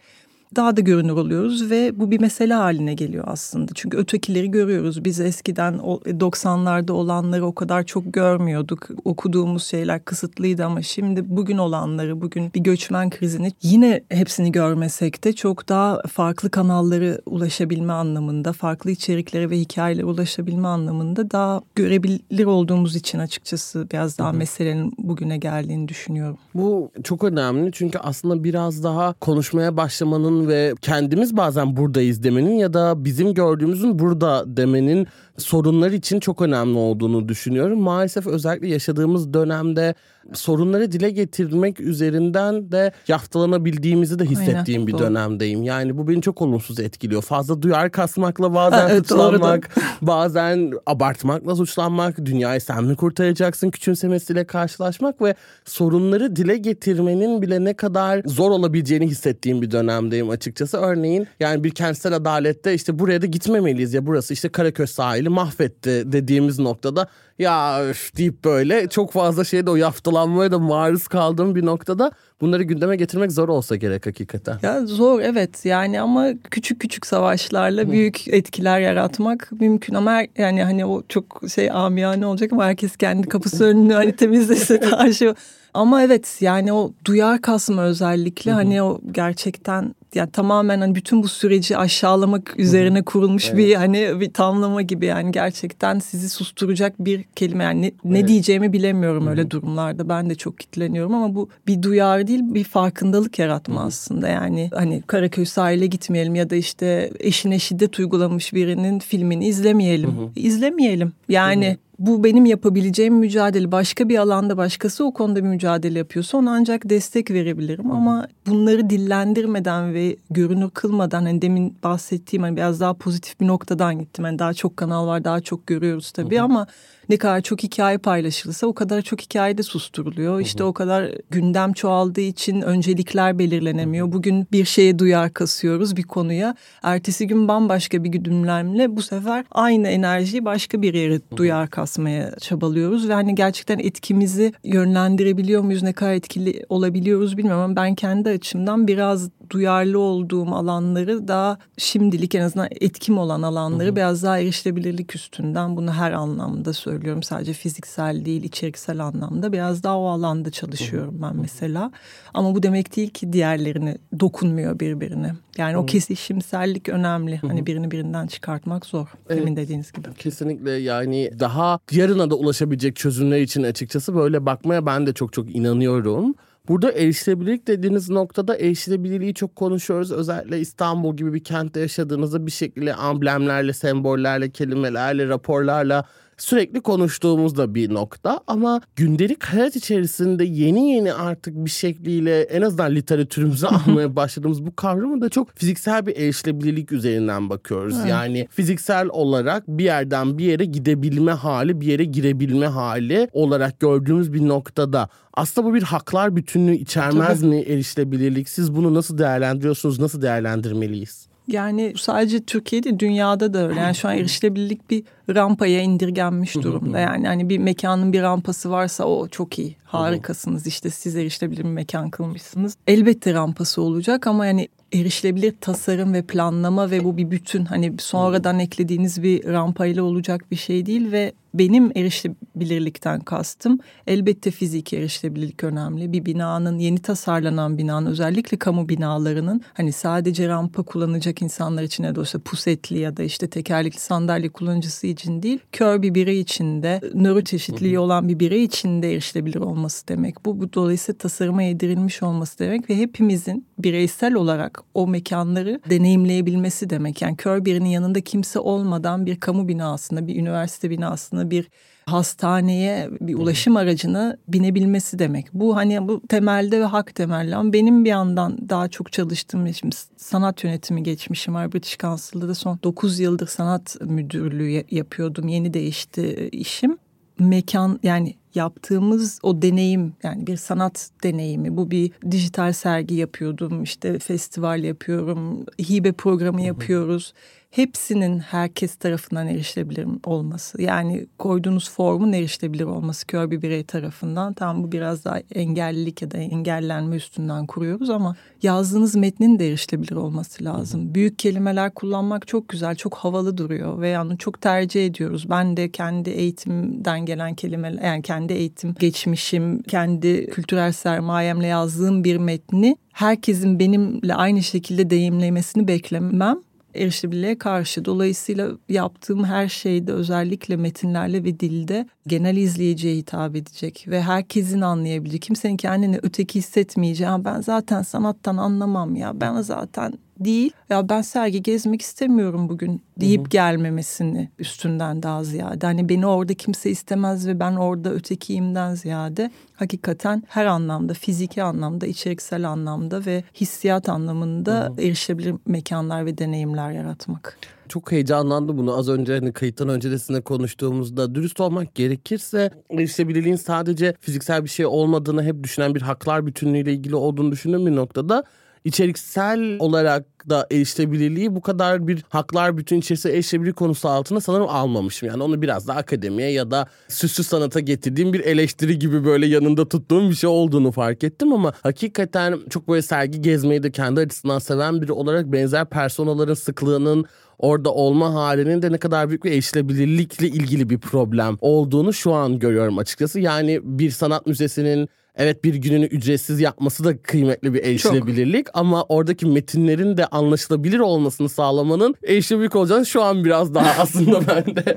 daha 0.56 0.76
da 0.76 0.80
görünür 0.80 1.12
oluyoruz 1.12 1.70
ve 1.70 2.00
bu 2.00 2.10
bir 2.10 2.20
mesele 2.20 2.54
haline 2.54 2.94
geliyor 2.94 3.24
aslında. 3.26 3.72
Çünkü 3.74 3.96
ötekileri 3.96 4.50
görüyoruz. 4.50 5.04
Biz 5.04 5.20
eskiden 5.20 5.74
90'larda 5.74 6.92
olanları 6.92 7.46
o 7.46 7.54
kadar 7.54 7.82
çok 7.82 8.12
görmüyorduk. 8.12 8.88
Okuduğumuz 9.04 9.64
şeyler 9.64 10.04
kısıtlıydı 10.04 10.64
ama 10.64 10.82
şimdi 10.82 11.36
bugün 11.36 11.58
olanları, 11.58 12.20
bugün 12.20 12.50
bir 12.54 12.60
göçmen 12.60 13.10
krizini 13.10 13.52
yine 13.62 14.02
hepsini 14.08 14.52
görmesek 14.52 15.24
de 15.24 15.32
çok 15.32 15.68
daha 15.68 16.02
farklı 16.02 16.50
kanalları 16.50 17.20
ulaşabilme 17.26 17.92
anlamında, 17.92 18.52
farklı 18.52 18.90
içeriklere 18.90 19.50
ve 19.50 19.58
hikayelere 19.58 20.04
ulaşabilme 20.04 20.68
anlamında 20.68 21.30
daha 21.30 21.60
görebilir 21.74 22.44
olduğumuz 22.44 22.96
için 22.96 23.18
açıkçası 23.18 23.86
biraz 23.92 24.18
daha 24.18 24.28
hı 24.28 24.32
hı. 24.32 24.36
meselenin 24.36 24.92
bugüne 24.98 25.36
geldiğini 25.36 25.88
düşünüyorum. 25.88 26.38
Bu 26.54 26.90
çok 27.04 27.24
önemli 27.24 27.70
çünkü 27.72 27.98
aslında 27.98 28.44
biraz 28.44 28.84
daha 28.84 29.12
konuşmaya 29.12 29.76
başlamanın 29.76 30.45
ve 30.48 30.74
kendimiz 30.82 31.36
bazen 31.36 31.76
buradayız 31.76 32.22
demenin 32.22 32.54
ya 32.54 32.72
da 32.72 33.04
bizim 33.04 33.34
gördüğümüzün 33.34 33.98
burada 33.98 34.44
demenin 34.56 35.06
sorunlar 35.38 35.90
için 35.90 36.20
çok 36.20 36.42
önemli 36.42 36.78
olduğunu 36.78 37.28
düşünüyorum. 37.28 37.80
Maalesef 37.80 38.26
özellikle 38.26 38.68
yaşadığımız 38.68 39.34
dönemde 39.34 39.94
sorunları 40.34 40.92
dile 40.92 41.10
getirmek 41.10 41.80
üzerinden 41.80 42.72
de 42.72 42.92
yaftılanabildiğimizi 43.08 44.18
de 44.18 44.24
hissettiğim 44.24 44.80
Aynen, 44.80 44.86
bir 44.86 44.92
doğru. 44.92 45.00
dönemdeyim. 45.02 45.62
Yani 45.62 45.98
bu 45.98 46.08
beni 46.08 46.22
çok 46.22 46.42
olumsuz 46.42 46.80
etkiliyor. 46.80 47.22
Fazla 47.22 47.62
duyar 47.62 47.90
kasmakla 47.90 48.54
bazen 48.54 48.88
evet, 48.90 49.08
suçlanmak, 49.08 49.76
bazen 50.02 50.72
abartmakla 50.86 51.56
suçlanmak, 51.56 52.24
dünyayı 52.24 52.60
sen 52.60 52.84
mi 52.84 52.96
kurtaracaksın 52.96 53.70
küçümsemesiyle 53.70 54.44
karşılaşmak 54.44 55.22
ve 55.22 55.34
sorunları 55.64 56.36
dile 56.36 56.56
getirmenin 56.56 57.42
bile 57.42 57.64
ne 57.64 57.74
kadar 57.74 58.22
zor 58.24 58.50
olabileceğini 58.50 59.06
hissettiğim 59.06 59.62
bir 59.62 59.70
dönemdeyim 59.70 60.30
açıkçası. 60.30 60.76
Örneğin 60.76 61.26
yani 61.40 61.64
bir 61.64 61.70
kentsel 61.70 62.16
adalette 62.16 62.74
işte 62.74 62.98
buraya 62.98 63.22
da 63.22 63.26
gitmemeliyiz 63.26 63.94
ya 63.94 64.06
burası 64.06 64.32
işte 64.32 64.48
Karaköy 64.48 64.86
sahili 64.86 65.25
mahvetti 65.28 66.12
dediğimiz 66.12 66.58
noktada 66.58 67.08
ya 67.38 67.82
öf 67.82 68.16
deyip 68.16 68.44
böyle 68.44 68.88
çok 68.88 69.12
fazla 69.12 69.44
şeyde 69.44 69.70
o 69.70 69.76
yaftalanmaya 69.76 70.52
da 70.52 70.58
maruz 70.58 71.08
kaldığım 71.08 71.54
bir 71.54 71.66
noktada 71.66 72.10
bunları 72.40 72.62
gündeme 72.62 72.96
getirmek 72.96 73.32
zor 73.32 73.48
olsa 73.48 73.76
gerek 73.76 74.06
hakikaten. 74.06 74.58
Ya 74.62 74.86
zor 74.86 75.20
evet. 75.20 75.64
Yani 75.64 76.00
ama 76.00 76.28
küçük 76.50 76.80
küçük 76.80 77.06
savaşlarla 77.06 77.90
büyük 77.90 78.28
etkiler 78.28 78.80
yaratmak 78.80 79.52
mümkün 79.60 79.94
ama 79.94 80.12
her, 80.12 80.28
yani 80.38 80.64
hani 80.64 80.86
o 80.86 81.02
çok 81.08 81.42
şey 81.54 81.70
amiyane 81.70 82.26
olacak 82.26 82.52
ama 82.52 82.64
herkes 82.64 82.96
kendi 82.96 83.28
kapısı 83.28 83.64
önünü 83.64 83.92
hani 83.92 84.16
temizlese 84.16 84.82
daha 84.90 85.12
şey 85.12 85.32
ama 85.74 86.02
evet 86.02 86.36
yani 86.40 86.72
o 86.72 86.92
duyar 87.04 87.40
kasma 87.40 87.82
özellikle 87.82 88.52
hani 88.52 88.82
o 88.82 89.00
gerçekten 89.12 89.94
yani 90.16 90.30
tamamen 90.30 90.80
hani 90.80 90.94
bütün 90.94 91.22
bu 91.22 91.28
süreci 91.28 91.76
aşağılamak 91.76 92.54
üzerine 92.58 93.02
kurulmuş 93.02 93.48
evet. 93.48 93.58
bir 93.58 93.74
hani 93.74 94.20
bir 94.20 94.32
tamlama 94.32 94.82
gibi 94.82 95.06
yani 95.06 95.32
gerçekten 95.32 95.98
sizi 95.98 96.28
susturacak 96.28 96.94
bir 96.98 97.24
kelime 97.36 97.64
yani 97.64 97.82
ne, 97.82 97.86
evet. 97.86 98.04
ne 98.04 98.28
diyeceğimi 98.28 98.72
bilemiyorum 98.72 99.22
Hı-hı. 99.22 99.30
öyle 99.30 99.50
durumlarda 99.50 100.08
ben 100.08 100.30
de 100.30 100.34
çok 100.34 100.58
kitleniyorum 100.58 101.14
ama 101.14 101.34
bu 101.34 101.48
bir 101.66 101.82
duyar 101.82 102.26
değil 102.26 102.40
bir 102.42 102.64
farkındalık 102.64 103.38
yaratma 103.38 103.80
Hı-hı. 103.80 103.86
aslında 103.86 104.28
yani 104.28 104.70
hani 104.74 105.02
Karaköy 105.06 105.44
sahile 105.44 105.86
gitmeyelim 105.86 106.34
ya 106.34 106.50
da 106.50 106.56
işte 106.56 107.10
eşine 107.20 107.58
şiddet 107.58 107.98
uygulamış 107.98 108.54
birinin 108.54 108.98
filmini 108.98 109.46
izlemeyelim 109.46 110.10
Hı-hı. 110.10 110.30
izlemeyelim 110.36 111.12
yani 111.28 111.78
bu 111.98 112.24
benim 112.24 112.44
yapabileceğim 112.44 113.14
mücadele. 113.14 113.72
Başka 113.72 114.08
bir 114.08 114.18
alanda 114.18 114.56
başkası 114.56 115.04
o 115.04 115.12
konuda 115.12 115.44
bir 115.44 115.48
mücadele 115.48 115.98
yapıyorsa 115.98 116.38
ona 116.38 116.52
ancak 116.54 116.90
destek 116.90 117.30
verebilirim. 117.30 117.90
Ama 117.90 118.26
bunları 118.46 118.90
dillendirmeden 118.90 119.94
ve 119.94 120.16
görünür 120.30 120.70
kılmadan 120.70 121.22
hani 121.22 121.42
demin 121.42 121.76
bahsettiğim 121.82 122.42
hani 122.42 122.56
biraz 122.56 122.80
daha 122.80 122.94
pozitif 122.94 123.40
bir 123.40 123.46
noktadan 123.46 123.98
gittim. 123.98 124.24
Yani 124.24 124.38
daha 124.38 124.54
çok 124.54 124.76
kanal 124.76 125.06
var 125.06 125.24
daha 125.24 125.40
çok 125.40 125.66
görüyoruz 125.66 126.10
tabii 126.10 126.40
ama 126.40 126.66
ne 127.08 127.16
kadar 127.16 127.40
çok 127.40 127.62
hikaye 127.62 127.98
paylaşılırsa 127.98 128.66
o 128.66 128.74
kadar 128.74 129.02
çok 129.02 129.20
hikaye 129.20 129.58
de 129.58 129.62
susturuluyor. 129.62 130.40
İşte 130.40 130.64
o 130.64 130.72
kadar 130.72 131.10
gündem 131.30 131.72
çoğaldığı 131.72 132.20
için 132.20 132.62
öncelikler 132.62 133.38
belirlenemiyor. 133.38 134.12
Bugün 134.12 134.46
bir 134.52 134.64
şeye 134.64 134.98
duyar 134.98 135.32
kasıyoruz 135.32 135.96
bir 135.96 136.02
konuya. 136.02 136.54
Ertesi 136.82 137.26
gün 137.26 137.48
bambaşka 137.48 138.04
bir 138.04 138.08
güdümlemle 138.08 138.96
bu 138.96 139.02
sefer 139.02 139.44
aynı 139.50 139.88
enerjiyi 139.88 140.44
başka 140.44 140.82
bir 140.82 140.94
yere 140.94 141.20
duyar 141.36 141.70
kasmaya 141.70 142.36
çabalıyoruz. 142.38 143.08
Ve 143.08 143.14
hani 143.14 143.34
gerçekten 143.34 143.78
etkimizi 143.78 144.52
yönlendirebiliyor 144.64 145.62
muyuz? 145.62 145.82
Ne 145.82 145.92
kadar 145.92 146.12
etkili 146.12 146.64
olabiliyoruz 146.68 147.36
bilmiyorum 147.36 147.62
ama 147.62 147.76
ben 147.76 147.94
kendi 147.94 148.28
açımdan 148.28 148.88
biraz 148.88 149.30
duyarlı 149.50 149.98
olduğum 149.98 150.54
alanları 150.54 151.28
daha 151.28 151.58
şimdilik 151.78 152.34
en 152.34 152.40
azından 152.40 152.68
etkim 152.80 153.18
olan 153.18 153.42
alanları 153.42 153.88
hı 153.88 153.92
hı. 153.92 153.96
biraz 153.96 154.22
daha 154.22 154.38
erişilebilirlik 154.38 155.16
üstünden 155.16 155.76
bunu 155.76 155.92
her 155.92 156.12
anlamda 156.12 156.72
söylüyorum. 156.72 156.95
Sadece 157.22 157.52
fiziksel 157.52 158.24
değil 158.24 158.42
içeriksel 158.42 159.00
anlamda 159.04 159.52
biraz 159.52 159.82
daha 159.82 159.98
o 159.98 160.06
alanda 160.06 160.50
çalışıyorum 160.50 161.18
ben 161.22 161.36
mesela. 161.36 161.92
Ama 162.34 162.54
bu 162.54 162.62
demek 162.62 162.96
değil 162.96 163.10
ki 163.10 163.32
diğerlerini 163.32 163.98
dokunmuyor 164.20 164.80
birbirine. 164.80 165.32
Yani 165.58 165.76
o 165.76 165.86
kesişimsellik 165.86 166.88
önemli. 166.88 167.36
Hani 167.36 167.66
birini 167.66 167.90
birinden 167.90 168.26
çıkartmak 168.26 168.86
zor. 168.86 169.06
Evet. 169.28 169.40
Demin 169.40 169.56
dediğiniz 169.56 169.92
gibi. 169.92 170.14
Kesinlikle 170.14 170.70
yani 170.70 171.30
daha 171.40 171.78
yarına 171.92 172.30
da 172.30 172.34
ulaşabilecek 172.34 172.96
çözümler 172.96 173.40
için 173.40 173.62
açıkçası 173.62 174.14
böyle 174.14 174.46
bakmaya 174.46 174.86
ben 174.86 175.06
de 175.06 175.12
çok 175.12 175.32
çok 175.32 175.56
inanıyorum. 175.56 176.34
Burada 176.68 176.92
erişilebilirlik 176.92 177.66
dediğiniz 177.68 178.10
noktada 178.10 178.56
erişilebilirliği 178.56 179.34
çok 179.34 179.56
konuşuyoruz. 179.56 180.12
Özellikle 180.12 180.60
İstanbul 180.60 181.16
gibi 181.16 181.34
bir 181.34 181.44
kentte 181.44 181.80
yaşadığınızda 181.80 182.46
bir 182.46 182.50
şekilde 182.50 182.94
amblemlerle, 182.94 183.72
sembollerle, 183.72 184.50
kelimelerle, 184.50 185.28
raporlarla 185.28 186.04
sürekli 186.36 186.80
konuştuğumuz 186.80 187.56
da 187.56 187.74
bir 187.74 187.94
nokta 187.94 188.40
ama 188.46 188.80
gündelik 188.96 189.44
hayat 189.44 189.76
içerisinde 189.76 190.44
yeni 190.44 190.90
yeni 190.90 191.12
artık 191.12 191.54
bir 191.54 191.70
şekliyle 191.70 192.42
en 192.42 192.62
azından 192.62 192.94
literatürümüze 192.94 193.66
almaya 193.68 194.16
başladığımız 194.16 194.66
bu 194.66 194.76
kavramı 194.76 195.20
da 195.20 195.28
çok 195.28 195.58
fiziksel 195.58 196.06
bir 196.06 196.16
erişilebilirlik 196.16 196.92
üzerinden 196.92 197.50
bakıyoruz. 197.50 197.96
Evet. 198.00 198.10
Yani 198.10 198.48
fiziksel 198.50 199.08
olarak 199.08 199.68
bir 199.68 199.84
yerden 199.84 200.38
bir 200.38 200.44
yere 200.44 200.64
gidebilme 200.64 201.32
hali, 201.32 201.80
bir 201.80 201.86
yere 201.86 202.04
girebilme 202.04 202.66
hali 202.66 203.28
olarak 203.32 203.80
gördüğümüz 203.80 204.32
bir 204.32 204.48
noktada 204.48 205.08
aslında 205.34 205.68
bu 205.68 205.74
bir 205.74 205.82
haklar 205.82 206.36
bütünlüğü 206.36 206.74
içermez 206.74 207.40
Tabii. 207.40 207.50
mi 207.50 207.60
erişilebilirlik? 207.60 208.48
Siz 208.48 208.76
bunu 208.76 208.94
nasıl 208.94 209.18
değerlendiriyorsunuz? 209.18 210.00
Nasıl 210.00 210.22
değerlendirmeliyiz? 210.22 211.26
Yani 211.48 211.92
sadece 211.96 212.44
Türkiye'de 212.44 213.00
dünyada 213.00 213.54
da 213.54 213.68
öyle. 213.68 213.80
Yani 213.80 213.94
şu 213.94 214.08
an 214.08 214.16
erişilebilirlik 214.16 214.90
bir 214.90 215.02
rampaya 215.34 215.82
indirgenmiş 215.82 216.54
durumda. 216.54 216.98
Yani 216.98 217.26
hani 217.26 217.48
bir 217.48 217.58
mekanın 217.58 218.12
bir 218.12 218.22
rampası 218.22 218.70
varsa 218.70 219.04
o 219.04 219.28
çok 219.28 219.58
iyi. 219.58 219.76
Harikasınız 219.84 220.66
işte 220.66 220.90
siz 220.90 221.16
erişilebilir 221.16 221.64
bir 221.64 221.68
mekan 221.68 222.10
kılmışsınız. 222.10 222.76
Elbette 222.86 223.34
rampası 223.34 223.82
olacak 223.82 224.26
ama 224.26 224.46
yani 224.46 224.68
erişilebilir 224.92 225.54
tasarım 225.60 226.14
ve 226.14 226.22
planlama 226.22 226.90
ve 226.90 227.04
bu 227.04 227.16
bir 227.16 227.30
bütün 227.30 227.64
hani 227.64 227.94
sonradan 227.98 228.58
eklediğiniz 228.58 229.22
bir 229.22 229.44
rampayla 229.44 230.02
olacak 230.02 230.50
bir 230.50 230.56
şey 230.56 230.86
değil 230.86 231.12
ve 231.12 231.32
benim 231.58 231.92
erişilebilirlikten 231.96 233.20
kastım 233.20 233.78
elbette 234.06 234.50
fiziki 234.50 234.96
erişilebilirlik 234.96 235.64
önemli. 235.64 236.12
Bir 236.12 236.24
binanın 236.24 236.78
yeni 236.78 236.98
tasarlanan 236.98 237.78
binanın 237.78 238.06
özellikle 238.06 238.56
kamu 238.56 238.88
binalarının 238.88 239.60
hani 239.74 239.92
sadece 239.92 240.48
rampa 240.48 240.82
kullanacak 240.82 241.42
insanlar 241.42 241.82
için 241.82 242.04
ne 242.04 242.14
de 242.14 242.20
olsa 242.20 242.38
pusetli 242.38 242.98
ya 242.98 243.16
da 243.16 243.22
işte 243.22 243.50
tekerlekli 243.50 244.00
sandalye 244.00 244.48
kullanıcısı 244.48 245.06
için 245.06 245.42
değil 245.42 245.58
kör 245.72 246.02
bir 246.02 246.14
birey 246.14 246.40
için 246.40 246.82
de 246.82 247.00
nöro 247.14 247.40
çeşitliliği 247.40 247.98
olan 247.98 248.28
bir 248.28 248.40
birey 248.40 248.64
için 248.64 249.02
de 249.02 249.12
erişilebilir 249.12 249.60
olması 249.60 250.08
demek. 250.08 250.44
Bu, 250.44 250.60
bu 250.60 250.72
dolayısıyla 250.72 251.18
tasarıma 251.18 251.62
yedirilmiş 251.62 252.22
olması 252.22 252.58
demek 252.58 252.90
ve 252.90 252.96
hepimizin 252.96 253.66
bireysel 253.78 254.34
olarak 254.34 254.82
o 254.94 255.08
mekanları 255.08 255.80
deneyimleyebilmesi 255.90 256.90
demek. 256.90 257.22
Yani 257.22 257.36
kör 257.36 257.64
birinin 257.64 257.88
yanında 257.88 258.20
kimse 258.20 258.58
olmadan 258.58 259.26
bir 259.26 259.40
kamu 259.40 259.68
binasında, 259.68 260.26
bir 260.26 260.36
üniversite 260.36 260.90
binasında, 260.90 261.45
bir 261.50 261.68
hastaneye 262.06 263.10
bir 263.20 263.34
ulaşım 263.34 263.76
aracına 263.76 264.36
binebilmesi 264.48 265.18
demek. 265.18 265.46
Bu 265.52 265.76
hani 265.76 266.08
bu 266.08 266.22
temelde 266.28 266.80
ve 266.80 266.84
hak 266.84 267.14
temelli 267.14 267.56
ama 267.56 267.72
benim 267.72 268.04
bir 268.04 268.10
yandan 268.10 268.68
daha 268.68 268.88
çok 268.88 269.12
çalıştığım 269.12 269.74
şimdi 269.74 269.96
sanat 270.16 270.64
yönetimi 270.64 271.02
geçmişim 271.02 271.54
var. 271.54 271.72
British 271.72 271.98
Council'da 271.98 272.48
da 272.48 272.54
son 272.54 272.78
9 272.82 273.18
yıldır 273.18 273.46
sanat 273.46 273.96
müdürlüğü 274.00 274.84
yapıyordum. 274.90 275.48
Yeni 275.48 275.74
değişti 275.74 276.48
işim. 276.52 276.98
Mekan 277.38 278.00
yani 278.02 278.34
yaptığımız 278.54 279.38
o 279.42 279.62
deneyim 279.62 280.12
yani 280.22 280.46
bir 280.46 280.56
sanat 280.56 281.10
deneyimi 281.22 281.76
bu 281.76 281.90
bir 281.90 282.12
dijital 282.30 282.72
sergi 282.72 283.14
yapıyordum 283.14 283.82
işte 283.82 284.18
festival 284.18 284.84
yapıyorum 284.84 285.66
hibe 285.78 286.12
programı 286.12 286.62
yapıyoruz 286.62 287.32
hepsinin 287.76 288.38
herkes 288.38 288.96
tarafından 288.96 289.48
erişilebilir 289.48 290.06
olması. 290.24 290.82
Yani 290.82 291.26
koyduğunuz 291.38 291.90
formun 291.90 292.32
erişilebilir 292.32 292.84
olması 292.84 293.26
kör 293.26 293.50
bir 293.50 293.62
birey 293.62 293.84
tarafından. 293.84 294.52
Tam 294.52 294.82
bu 294.82 294.92
biraz 294.92 295.24
daha 295.24 295.38
engellilik 295.54 296.22
ya 296.22 296.30
da 296.30 296.38
engellenme 296.38 297.16
üstünden 297.16 297.66
kuruyoruz 297.66 298.10
ama 298.10 298.36
yazdığınız 298.62 299.14
metnin 299.16 299.58
de 299.58 299.68
erişilebilir 299.68 300.16
olması 300.16 300.64
lazım. 300.64 301.14
Büyük 301.14 301.38
kelimeler 301.38 301.94
kullanmak 301.94 302.48
çok 302.48 302.68
güzel, 302.68 302.96
çok 302.96 303.14
havalı 303.14 303.58
duruyor 303.58 304.00
ve 304.00 304.08
yani 304.08 304.38
çok 304.38 304.60
tercih 304.60 305.06
ediyoruz. 305.06 305.50
Ben 305.50 305.76
de 305.76 305.90
kendi 305.90 306.30
eğitimden 306.30 307.26
gelen 307.26 307.54
kelimeler, 307.54 308.02
yani 308.02 308.22
kendi 308.22 308.52
eğitim 308.52 308.94
geçmişim, 308.94 309.82
kendi 309.82 310.46
kültürel 310.46 310.92
sermayemle 310.92 311.66
yazdığım 311.66 312.24
bir 312.24 312.36
metni 312.36 312.96
herkesin 313.12 313.78
benimle 313.78 314.34
aynı 314.34 314.62
şekilde 314.62 315.10
deyimlemesini 315.10 315.88
beklemem 315.88 316.58
erişilebilirliğe 316.96 317.58
karşı. 317.58 318.04
Dolayısıyla 318.04 318.70
yaptığım 318.88 319.44
her 319.44 319.68
şeyde 319.68 320.12
özellikle 320.12 320.76
metinlerle 320.76 321.44
ve 321.44 321.60
dilde 321.60 322.06
genel 322.26 322.56
izleyiciye 322.56 323.16
hitap 323.16 323.56
edecek 323.56 324.04
ve 324.08 324.22
herkesin 324.22 324.80
anlayabileceği, 324.80 325.40
kimsenin 325.40 325.76
kendini 325.76 326.18
öteki 326.22 326.58
hissetmeyeceği. 326.58 327.30
Ben 327.44 327.60
zaten 327.60 328.02
sanattan 328.02 328.56
anlamam 328.56 329.16
ya, 329.16 329.40
ben 329.40 329.60
zaten 329.60 330.12
değil. 330.40 330.72
Ya 330.88 331.08
ben 331.08 331.22
sergi 331.22 331.62
gezmek 331.62 332.02
istemiyorum 332.02 332.68
bugün 332.68 333.02
deyip 333.20 333.40
Hı-hı. 333.40 333.48
gelmemesini 333.48 334.50
üstünden 334.58 335.22
daha 335.22 335.44
ziyade. 335.44 335.86
Hani 335.86 336.08
beni 336.08 336.26
orada 336.26 336.54
kimse 336.54 336.90
istemez 336.90 337.46
ve 337.46 337.60
ben 337.60 337.72
orada 337.72 338.12
ötekiyimden 338.12 338.94
ziyade 338.94 339.50
hakikaten 339.74 340.42
her 340.48 340.66
anlamda 340.66 341.14
fiziki 341.14 341.62
anlamda, 341.62 342.06
içeriksel 342.06 342.68
anlamda 342.68 343.26
ve 343.26 343.44
hissiyat 343.54 344.08
anlamında 344.08 344.80
Hı-hı. 344.80 345.06
erişebilir 345.06 345.54
mekanlar 345.66 346.26
ve 346.26 346.38
deneyimler 346.38 346.90
yaratmak. 346.90 347.58
Çok 347.88 348.12
heyecanlandı 348.12 348.78
bunu 348.78 348.96
az 348.96 349.08
önce 349.08 349.32
hani 349.32 349.52
kayıttan 349.52 349.88
öncesinde 349.88 350.40
konuştuğumuzda 350.40 351.34
dürüst 351.34 351.60
olmak 351.60 351.94
gerekirse 351.94 352.70
erişebilirliğin 352.90 353.56
sadece 353.56 354.14
fiziksel 354.20 354.64
bir 354.64 354.68
şey 354.68 354.86
olmadığını 354.86 355.42
hep 355.42 355.64
düşünen 355.64 355.94
bir 355.94 356.02
haklar 356.02 356.46
bütünlüğüyle 356.46 356.92
ilgili 356.92 357.16
olduğunu 357.16 357.52
düşündüğüm 357.52 357.86
bir 357.86 357.96
noktada 357.96 358.44
içeriksel 358.86 359.76
olarak 359.78 360.24
da 360.48 360.66
erişilebilirliği 360.70 361.54
bu 361.54 361.60
kadar 361.60 362.08
bir 362.08 362.24
haklar 362.28 362.76
bütün 362.76 362.98
içerisinde 362.98 363.34
erişilebilir 363.34 363.72
konusu 363.72 364.08
altına 364.08 364.40
sanırım 364.40 364.68
almamışım. 364.68 365.28
Yani 365.28 365.42
onu 365.42 365.62
biraz 365.62 365.88
da 365.88 365.94
akademiye 365.94 366.50
ya 366.50 366.70
da 366.70 366.86
süslü 367.08 367.44
sanata 367.44 367.80
getirdiğim 367.80 368.32
bir 368.32 368.40
eleştiri 368.40 368.98
gibi 368.98 369.24
böyle 369.24 369.46
yanında 369.46 369.88
tuttuğum 369.88 370.30
bir 370.30 370.34
şey 370.34 370.50
olduğunu 370.50 370.92
fark 370.92 371.24
ettim 371.24 371.52
ama 371.52 371.72
hakikaten 371.82 372.58
çok 372.70 372.88
böyle 372.88 373.02
sergi 373.02 373.42
gezmeyi 373.42 373.82
de 373.82 373.90
kendi 373.90 374.20
açısından 374.20 374.58
seven 374.58 375.02
biri 375.02 375.12
olarak 375.12 375.52
benzer 375.52 375.84
personaların 375.84 376.54
sıklığının 376.54 377.24
orada 377.58 377.92
olma 377.92 378.34
halinin 378.34 378.82
de 378.82 378.92
ne 378.92 378.98
kadar 378.98 379.28
büyük 379.28 379.44
bir 379.44 379.52
erişilebilirlikle 379.52 380.48
ilgili 380.48 380.90
bir 380.90 380.98
problem 380.98 381.56
olduğunu 381.60 382.12
şu 382.12 382.32
an 382.32 382.58
görüyorum 382.58 382.98
açıkçası. 382.98 383.40
Yani 383.40 383.80
bir 383.82 384.10
sanat 384.10 384.46
müzesinin 384.46 385.08
Evet 385.36 385.64
bir 385.64 385.74
gününü 385.74 386.04
ücretsiz 386.04 386.60
yapması 386.60 387.04
da 387.04 387.18
kıymetli 387.18 387.74
bir 387.74 387.84
erişilebilirlik 387.84 388.66
Çok. 388.66 388.76
ama 388.76 389.04
oradaki 389.04 389.46
metinlerin 389.46 390.16
de 390.16 390.26
anlaşılabilir 390.26 390.98
olmasını 390.98 391.48
sağlamanın 391.48 392.14
erişilebilirlik 392.26 392.76
olacağını 392.76 393.06
şu 393.06 393.22
an 393.22 393.44
biraz 393.44 393.74
daha 393.74 393.90
aslında 394.02 394.40
ben 394.48 394.76
de 394.76 394.96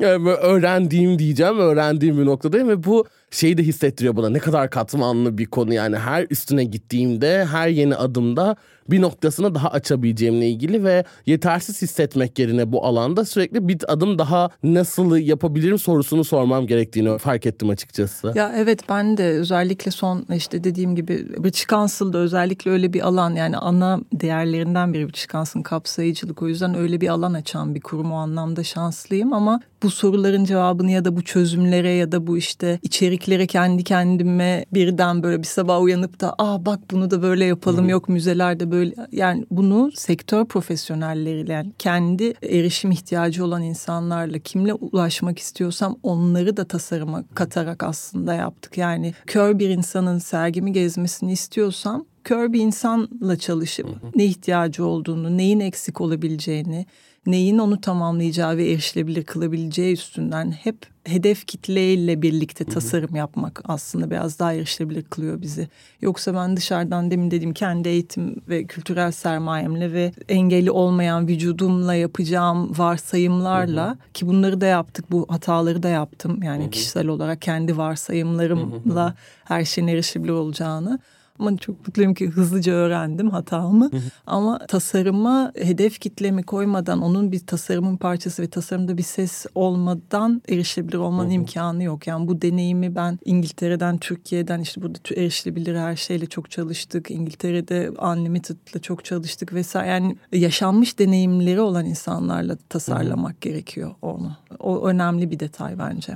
yani 0.00 0.30
öğrendiğim 0.30 1.18
diyeceğim 1.18 1.58
öğrendiğim 1.58 2.18
bir 2.18 2.26
noktadayım 2.26 2.68
ve 2.68 2.84
bu 2.84 3.06
şeyi 3.30 3.58
de 3.58 3.62
hissettiriyor 3.62 4.16
bana 4.16 4.30
ne 4.30 4.38
kadar 4.38 4.70
katmanlı 4.70 5.38
bir 5.38 5.46
konu 5.46 5.74
yani 5.74 5.96
her 5.96 6.26
üstüne 6.30 6.64
gittiğimde 6.64 7.44
her 7.44 7.68
yeni 7.68 7.96
adımda 7.96 8.56
bir 8.90 9.02
noktasını 9.02 9.54
daha 9.54 9.68
açabileceğimle 9.68 10.48
ilgili 10.48 10.84
ve 10.84 11.04
yetersiz 11.26 11.82
hissetmek 11.82 12.38
yerine 12.38 12.72
bu 12.72 12.86
alanda 12.86 13.24
sürekli 13.24 13.68
bir 13.68 13.78
adım 13.88 14.18
daha 14.18 14.50
nasıl 14.62 15.16
yapabilirim 15.16 15.78
sorusunu 15.78 16.24
sormam 16.24 16.66
gerektiğini 16.66 17.18
fark 17.18 17.46
ettim 17.46 17.70
açıkçası. 17.70 18.32
Ya 18.34 18.52
evet 18.56 18.80
ben 18.88 19.16
de 19.16 19.24
özellikle 19.24 19.90
son 19.90 20.26
işte 20.34 20.64
dediğim 20.64 20.96
gibi 20.96 21.44
British 21.44 21.66
Council'da 21.66 22.18
özellikle 22.18 22.70
öyle 22.70 22.92
bir 22.92 23.00
alan 23.00 23.34
yani 23.34 23.56
ana 23.56 24.00
değerlerinden 24.12 24.94
biri 24.94 25.06
British 25.06 25.28
Council'ın 25.28 25.62
kapsayıcılık 25.62 26.42
o 26.42 26.48
yüzden 26.48 26.74
öyle 26.74 27.00
bir 27.00 27.08
alan 27.08 27.34
açan 27.34 27.74
bir 27.74 27.80
kurum 27.80 28.12
o 28.12 28.16
anlamda 28.16 28.64
şanslıyım 28.64 29.32
ama 29.32 29.60
bu 29.82 29.90
soruların 29.90 30.44
cevabını 30.44 30.90
ya 30.90 31.04
da 31.04 31.16
bu 31.16 31.22
çözümlere 31.22 31.90
ya 31.90 32.12
da 32.12 32.26
bu 32.26 32.38
işte 32.38 32.78
içeriklere 32.82 33.46
kendi 33.46 33.84
kendime 33.84 34.64
birden 34.74 35.22
böyle 35.22 35.38
bir 35.38 35.46
sabah 35.46 35.82
uyanıp 35.82 36.20
da 36.20 36.34
aa 36.38 36.66
bak 36.66 36.80
bunu 36.90 37.10
da 37.10 37.22
böyle 37.22 37.44
yapalım 37.44 37.86
Hı. 37.86 37.90
yok 37.90 38.08
müzelerde 38.08 38.70
böyle 38.74 38.94
yani 39.12 39.46
bunu 39.50 39.90
sektör 39.94 40.44
profesyonelleriyle 40.44 41.52
yani 41.52 41.72
kendi 41.78 42.34
erişim 42.42 42.90
ihtiyacı 42.90 43.44
olan 43.44 43.62
insanlarla 43.62 44.38
kimle 44.38 44.74
ulaşmak 44.74 45.38
istiyorsam 45.38 45.98
onları 46.02 46.56
da 46.56 46.64
tasarıma 46.64 47.24
katarak 47.34 47.82
aslında 47.82 48.34
yaptık. 48.34 48.78
Yani 48.78 49.14
kör 49.26 49.58
bir 49.58 49.68
insanın 49.68 50.18
sergimi 50.18 50.72
gezmesini 50.72 51.32
istiyorsam 51.32 52.04
kör 52.24 52.52
bir 52.52 52.60
insanla 52.60 53.38
çalışıp 53.38 53.86
ne 54.16 54.24
ihtiyacı 54.24 54.84
olduğunu, 54.84 55.36
neyin 55.36 55.60
eksik 55.60 56.00
olabileceğini, 56.00 56.86
neyin 57.26 57.58
onu 57.58 57.80
tamamlayacağı 57.80 58.56
ve 58.56 58.70
erişilebilir 58.70 59.24
kılabileceği 59.24 59.92
üstünden 59.92 60.52
hep 60.52 60.76
hedef 61.04 61.46
kitleyle 61.46 62.22
birlikte 62.22 62.64
tasarım 62.64 63.16
yapmak 63.16 63.62
aslında 63.64 64.10
biraz 64.10 64.38
daha 64.38 64.52
erişilebilir 64.52 65.02
kılıyor 65.02 65.42
bizi. 65.42 65.68
Yoksa 66.00 66.34
ben 66.34 66.56
dışarıdan 66.56 67.10
demin 67.10 67.30
dediğim 67.30 67.54
kendi 67.54 67.88
eğitim 67.88 68.36
ve 68.48 68.64
kültürel 68.64 69.12
sermayemle 69.12 69.92
ve 69.92 70.12
engelli 70.28 70.70
olmayan 70.70 71.28
vücudumla 71.28 71.94
yapacağım 71.94 72.78
varsayımlarla 72.78 73.86
hı 73.86 73.90
hı. 73.90 74.12
ki 74.14 74.26
bunları 74.26 74.60
da 74.60 74.66
yaptık 74.66 75.10
bu 75.10 75.26
hataları 75.28 75.82
da 75.82 75.88
yaptım 75.88 76.42
yani 76.42 76.62
hı 76.62 76.66
hı. 76.66 76.70
kişisel 76.70 77.06
olarak 77.06 77.42
kendi 77.42 77.76
varsayımlarımla 77.76 79.04
hı 79.04 79.08
hı. 79.08 79.14
her 79.44 79.64
şeyin 79.64 79.88
erişilebilir 79.88 80.32
olacağını 80.32 80.98
ama 81.38 81.56
çok 81.56 81.86
mutluyum 81.86 82.14
ki 82.14 82.28
hızlıca 82.28 82.72
öğrendim 82.72 83.30
hatamı. 83.30 83.90
Ama 84.26 84.58
tasarıma 84.58 85.52
hedef 85.56 86.00
kitlemi 86.00 86.42
koymadan 86.42 87.02
onun 87.02 87.32
bir 87.32 87.46
tasarımın 87.46 87.96
parçası 87.96 88.42
ve 88.42 88.50
tasarımda 88.50 88.98
bir 88.98 89.02
ses 89.02 89.46
olmadan 89.54 90.42
erişilebilir 90.48 90.98
olmanın 90.98 91.30
imkanı 91.30 91.82
yok. 91.82 92.06
Yani 92.06 92.28
bu 92.28 92.42
deneyimi 92.42 92.94
ben 92.94 93.18
İngiltere'den, 93.24 93.98
Türkiye'den 93.98 94.60
işte 94.60 94.82
burada 94.82 94.98
erişilebilir 95.16 95.76
her 95.76 95.96
şeyle 95.96 96.26
çok 96.26 96.50
çalıştık. 96.50 97.10
İngiltere'de 97.10 97.90
Unlimited'la 97.90 98.80
çok 98.80 99.04
çalıştık 99.04 99.54
vesaire. 99.54 99.90
Yani 99.90 100.16
yaşanmış 100.32 100.98
deneyimleri 100.98 101.60
olan 101.60 101.84
insanlarla 101.84 102.56
tasarlamak 102.68 103.40
gerekiyor 103.40 103.94
onu. 104.02 104.36
O 104.58 104.86
önemli 104.86 105.30
bir 105.30 105.40
detay 105.40 105.78
bence 105.78 106.14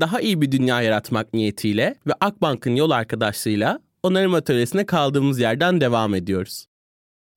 daha 0.00 0.20
iyi 0.20 0.40
bir 0.40 0.52
dünya 0.52 0.82
yaratmak 0.82 1.34
niyetiyle 1.34 1.94
ve 2.06 2.12
Akbank'ın 2.20 2.76
yol 2.76 2.90
arkadaşlığıyla 2.90 3.80
onarım 4.02 4.34
atölyesine 4.34 4.86
kaldığımız 4.86 5.40
yerden 5.40 5.80
devam 5.80 6.14
ediyoruz. 6.14 6.66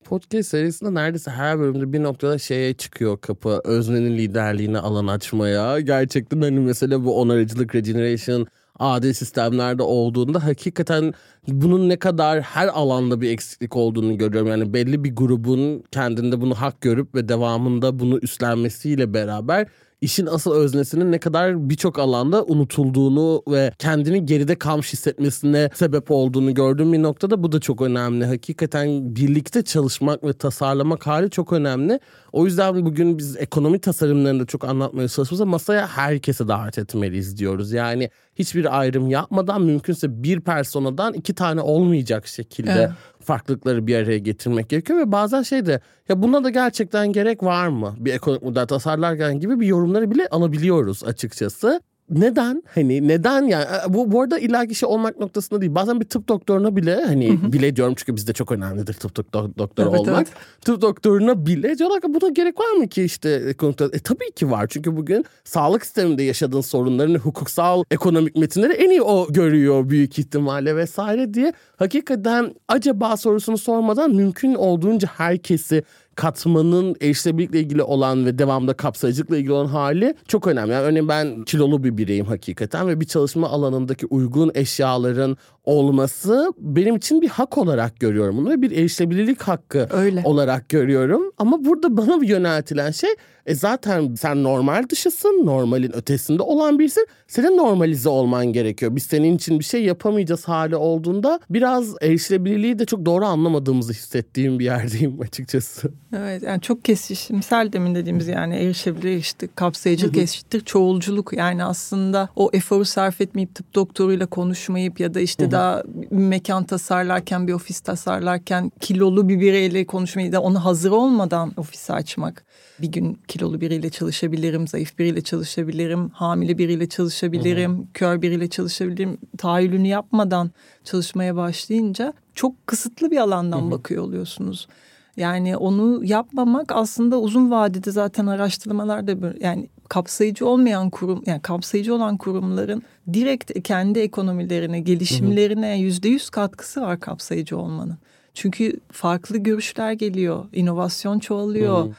Podcast 0.04 0.48
serisinde 0.48 0.94
neredeyse 0.94 1.30
her 1.30 1.58
bölümde 1.58 1.92
bir 1.92 2.02
noktada 2.02 2.38
şeye 2.38 2.74
çıkıyor 2.74 3.20
kapı. 3.20 3.60
Öznenin 3.64 4.18
liderliğine 4.18 4.78
alan 4.78 5.06
açmaya. 5.06 5.80
Gerçekten 5.80 6.40
hani 6.40 6.60
mesela 6.60 7.04
bu 7.04 7.20
onarıcılık, 7.20 7.74
regeneration, 7.74 8.46
adil 8.78 9.12
sistemlerde 9.12 9.82
olduğunda 9.82 10.44
hakikaten 10.44 11.14
bunun 11.48 11.88
ne 11.88 11.98
kadar 11.98 12.40
her 12.40 12.68
alanda 12.68 13.20
bir 13.20 13.30
eksiklik 13.30 13.76
olduğunu 13.76 14.18
görüyorum. 14.18 14.48
Yani 14.48 14.74
belli 14.74 15.04
bir 15.04 15.16
grubun 15.16 15.84
kendinde 15.90 16.40
bunu 16.40 16.54
hak 16.54 16.80
görüp 16.80 17.14
ve 17.14 17.28
devamında 17.28 17.98
bunu 17.98 18.18
üstlenmesiyle 18.18 19.14
beraber 19.14 19.66
işin 20.00 20.26
asıl 20.26 20.52
öznesinin 20.52 21.12
ne 21.12 21.18
kadar 21.18 21.70
birçok 21.70 21.98
alanda 21.98 22.44
unutulduğunu 22.44 23.42
ve 23.48 23.72
kendini 23.78 24.26
geride 24.26 24.58
kalmış 24.58 24.92
hissetmesine 24.92 25.70
sebep 25.74 26.10
olduğunu 26.10 26.54
gördüğüm 26.54 26.92
bir 26.92 27.02
noktada 27.02 27.42
bu 27.42 27.52
da 27.52 27.60
çok 27.60 27.82
önemli. 27.82 28.24
Hakikaten 28.24 29.16
birlikte 29.16 29.62
çalışmak 29.62 30.24
ve 30.24 30.32
tasarlamak 30.32 31.06
hali 31.06 31.30
çok 31.30 31.52
önemli. 31.52 32.00
O 32.32 32.44
yüzden 32.46 32.84
bugün 32.84 33.18
biz 33.18 33.36
ekonomi 33.36 33.78
tasarımlarında 33.78 34.46
çok 34.46 34.64
anlatmaya 34.64 35.08
çalışıyoruz 35.08 35.48
masaya 35.48 35.86
herkese 35.86 36.48
davet 36.48 36.78
etmeliyiz 36.78 37.38
diyoruz. 37.38 37.72
Yani 37.72 38.10
hiçbir 38.34 38.78
ayrım 38.78 39.10
yapmadan 39.10 39.62
mümkünse 39.62 40.22
bir 40.22 40.40
personadan 40.40 41.14
iki 41.14 41.34
tane 41.34 41.60
olmayacak 41.60 42.26
şekilde 42.26 42.70
evet. 42.70 42.90
farklılıkları 43.24 43.86
bir 43.86 43.96
araya 43.96 44.18
getirmek 44.18 44.68
gerekiyor 44.68 44.98
ve 44.98 45.12
bazen 45.12 45.42
şey 45.42 45.66
de 45.66 45.80
ya 46.08 46.22
buna 46.22 46.44
da 46.44 46.50
gerçekten 46.50 47.12
gerek 47.12 47.42
var 47.42 47.68
mı? 47.68 47.94
Bir 47.98 48.14
ekonomik 48.14 48.42
model 48.42 48.66
tasarlarken 48.66 49.40
gibi 49.40 49.60
bir 49.60 49.66
yorumları 49.66 50.10
bile 50.10 50.28
alabiliyoruz 50.28 51.04
açıkçası 51.04 51.80
neden 52.10 52.62
hani 52.74 53.08
neden 53.08 53.42
yani 53.42 53.64
e, 53.64 53.94
bu 53.94 54.12
bu 54.12 54.20
arada 54.20 54.38
illa 54.38 54.66
kişi 54.66 54.86
olmak 54.86 55.20
noktasında 55.20 55.60
değil. 55.60 55.74
Bazen 55.74 56.00
bir 56.00 56.04
tıp 56.04 56.28
doktoruna 56.28 56.76
bile 56.76 57.04
hani 57.04 57.30
hı 57.30 57.46
hı. 57.46 57.52
bile 57.52 57.76
diyorum 57.76 57.94
çünkü 57.96 58.16
bizde 58.16 58.32
çok 58.32 58.52
önemlidir 58.52 58.94
tıp 58.94 59.16
doktor, 59.16 59.50
doktor 59.58 59.86
evet, 59.86 60.00
olmak. 60.00 60.16
Evet. 60.16 60.28
Tıp 60.60 60.80
doktoruna 60.82 61.46
bile 61.46 61.78
diyorlar 61.78 62.00
ki 62.00 62.14
buna 62.14 62.30
gerek 62.30 62.60
var 62.60 62.72
mı 62.72 62.88
ki 62.88 63.02
işte 63.02 63.54
e, 63.92 63.98
tabii 63.98 64.32
ki 64.36 64.50
var. 64.50 64.66
Çünkü 64.70 64.96
bugün 64.96 65.24
sağlık 65.44 65.84
sisteminde 65.84 66.22
yaşadığın 66.22 66.60
sorunların 66.60 67.14
hukuksal 67.14 67.84
ekonomik 67.90 68.36
metinleri 68.36 68.72
en 68.72 68.90
iyi 68.90 69.02
o 69.02 69.32
görüyor 69.32 69.88
büyük 69.88 70.18
ihtimalle 70.18 70.76
vesaire 70.76 71.34
diye. 71.34 71.52
Hakikaten 71.76 72.54
acaba 72.68 73.16
sorusunu 73.16 73.58
sormadan 73.58 74.14
mümkün 74.14 74.54
olduğunca 74.54 75.08
herkesi 75.16 75.82
katmanın 76.20 76.96
erişilebilirlikle 77.00 77.60
ilgili 77.60 77.82
olan 77.82 78.26
ve 78.26 78.38
devamda 78.38 78.72
kapsayıcılıkla 78.72 79.36
ilgili 79.36 79.52
olan 79.52 79.66
hali 79.66 80.14
çok 80.28 80.46
önemli. 80.46 80.72
Yani 80.72 80.82
örneğin 80.82 81.08
ben 81.08 81.44
kilolu 81.44 81.84
bir 81.84 81.96
bireyim 81.96 82.26
hakikaten 82.26 82.88
ve 82.88 83.00
bir 83.00 83.06
çalışma 83.06 83.48
alanındaki 83.48 84.06
uygun 84.06 84.50
eşyaların 84.54 85.36
olması 85.64 86.52
benim 86.58 86.96
için 86.96 87.22
bir 87.22 87.28
hak 87.28 87.58
olarak 87.58 88.00
görüyorum 88.00 88.36
bunu 88.36 88.50
ve 88.50 88.62
bir 88.62 88.70
erişilebilirlik 88.70 89.42
hakkı 89.42 89.88
Öyle. 89.90 90.22
olarak 90.24 90.68
görüyorum. 90.68 91.32
Ama 91.38 91.64
burada 91.64 91.96
bana 91.96 92.24
yöneltilen 92.24 92.90
şey 92.90 93.10
e 93.46 93.54
zaten 93.54 94.14
sen 94.14 94.42
normal 94.42 94.88
dışısın, 94.88 95.42
normalin 95.44 95.96
ötesinde 95.96 96.42
olan 96.42 96.78
birisin. 96.78 97.06
Senin 97.28 97.56
normalize 97.56 98.08
olman 98.08 98.46
gerekiyor. 98.46 98.96
Biz 98.96 99.02
senin 99.02 99.36
için 99.36 99.58
bir 99.58 99.64
şey 99.64 99.84
yapamayacağız 99.84 100.44
hali 100.44 100.76
olduğunda 100.76 101.40
biraz 101.50 101.94
erişilebilirliği 102.00 102.78
de 102.78 102.84
çok 102.84 103.06
doğru 103.06 103.24
anlamadığımızı 103.24 103.92
hissettiğim 103.92 104.58
bir 104.58 104.64
yerdeyim 104.64 105.20
açıkçası. 105.22 105.92
Evet 106.16 106.42
yani 106.42 106.60
çok 106.60 106.84
kesişimsel 106.84 107.72
demin 107.72 107.94
dediğimiz 107.94 108.28
yani 108.28 108.56
erişebilir 108.56 109.16
işte 109.16 109.48
kapsayıcılık 109.54 110.16
eşittir 110.16 110.60
çoğulculuk. 110.60 111.32
Yani 111.32 111.64
aslında 111.64 112.28
o 112.36 112.50
eforu 112.52 112.84
sarf 112.84 113.20
etmeyip 113.20 113.54
tıp 113.54 113.74
doktoruyla 113.74 114.26
konuşmayıp 114.26 115.00
ya 115.00 115.14
da 115.14 115.20
işte 115.20 115.49
bir 115.50 116.16
mekan 116.16 116.64
tasarlarken 116.64 117.48
bir 117.48 117.52
ofis 117.52 117.80
tasarlarken 117.80 118.72
kilolu 118.80 119.28
bir 119.28 119.40
bireyle 119.40 119.86
konuşmayı 119.86 120.32
da 120.32 120.42
onu 120.42 120.64
hazır 120.64 120.90
olmadan 120.90 121.52
ofisi 121.56 121.92
açmak 121.92 122.44
bir 122.82 122.92
gün 122.92 123.18
kilolu 123.28 123.60
biriyle 123.60 123.90
çalışabilirim, 123.90 124.68
zayıf 124.68 124.98
biriyle 124.98 125.20
çalışabilirim, 125.20 126.08
hamile 126.08 126.58
biriyle 126.58 126.88
çalışabilirim, 126.88 127.78
Hı-hı. 127.78 127.86
kör 127.94 128.22
biriyle 128.22 128.48
çalışabilirim. 128.48 129.18
Tahayyülünü 129.38 129.88
yapmadan 129.88 130.50
çalışmaya 130.84 131.36
başlayınca 131.36 132.12
çok 132.34 132.66
kısıtlı 132.66 133.10
bir 133.10 133.16
alandan 133.16 133.60
Hı-hı. 133.60 133.70
bakıyor 133.70 134.02
oluyorsunuz. 134.02 134.68
Yani 135.16 135.56
onu 135.56 136.04
yapmamak 136.04 136.72
aslında 136.72 137.20
uzun 137.20 137.50
vadede 137.50 137.90
zaten 137.90 138.26
araştırmalarda 138.26 139.22
böyle 139.22 139.46
yani 139.46 139.68
kapsayıcı 139.90 140.46
olmayan 140.46 140.90
kurum 140.90 141.22
yani 141.26 141.42
kapsayıcı 141.42 141.94
olan 141.94 142.16
kurumların 142.16 142.82
direkt 143.12 143.62
kendi 143.62 143.98
ekonomilerine, 143.98 144.80
gelişimlerine 144.80 145.78
yüzde 145.78 146.08
yüz 146.08 146.30
katkısı 146.30 146.80
var 146.80 147.00
kapsayıcı 147.00 147.58
olmanın. 147.58 147.98
Çünkü 148.34 148.80
farklı 148.92 149.38
görüşler 149.38 149.92
geliyor, 149.92 150.44
inovasyon 150.52 151.18
çoğalıyor. 151.18 151.84
Hı 151.84 151.90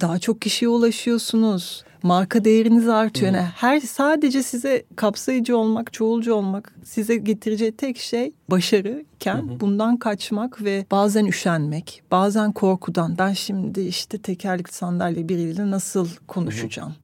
daha 0.00 0.18
çok 0.18 0.42
kişiye 0.42 0.68
ulaşıyorsunuz. 0.68 1.84
Marka 2.02 2.44
değeriniz 2.44 2.88
artıyor. 2.88 3.32
Yani 3.32 3.46
her 3.56 3.80
sadece 3.80 4.42
size 4.42 4.84
kapsayıcı 4.96 5.56
olmak, 5.56 5.92
çoğulcu 5.92 6.34
olmak 6.34 6.74
size 6.84 7.16
getireceği 7.16 7.72
tek 7.72 7.98
şey 7.98 8.32
başarıken 8.50 9.60
bundan 9.60 9.96
kaçmak 9.96 10.64
ve 10.64 10.86
bazen 10.90 11.26
üşenmek, 11.26 12.02
bazen 12.10 12.52
korkudan 12.52 13.18
ben 13.18 13.32
şimdi 13.32 13.80
işte 13.80 14.18
tekerlekli 14.18 14.72
sandalye 14.72 15.28
biriyle 15.28 15.70
nasıl 15.70 16.08
konuşacağım? 16.26 16.94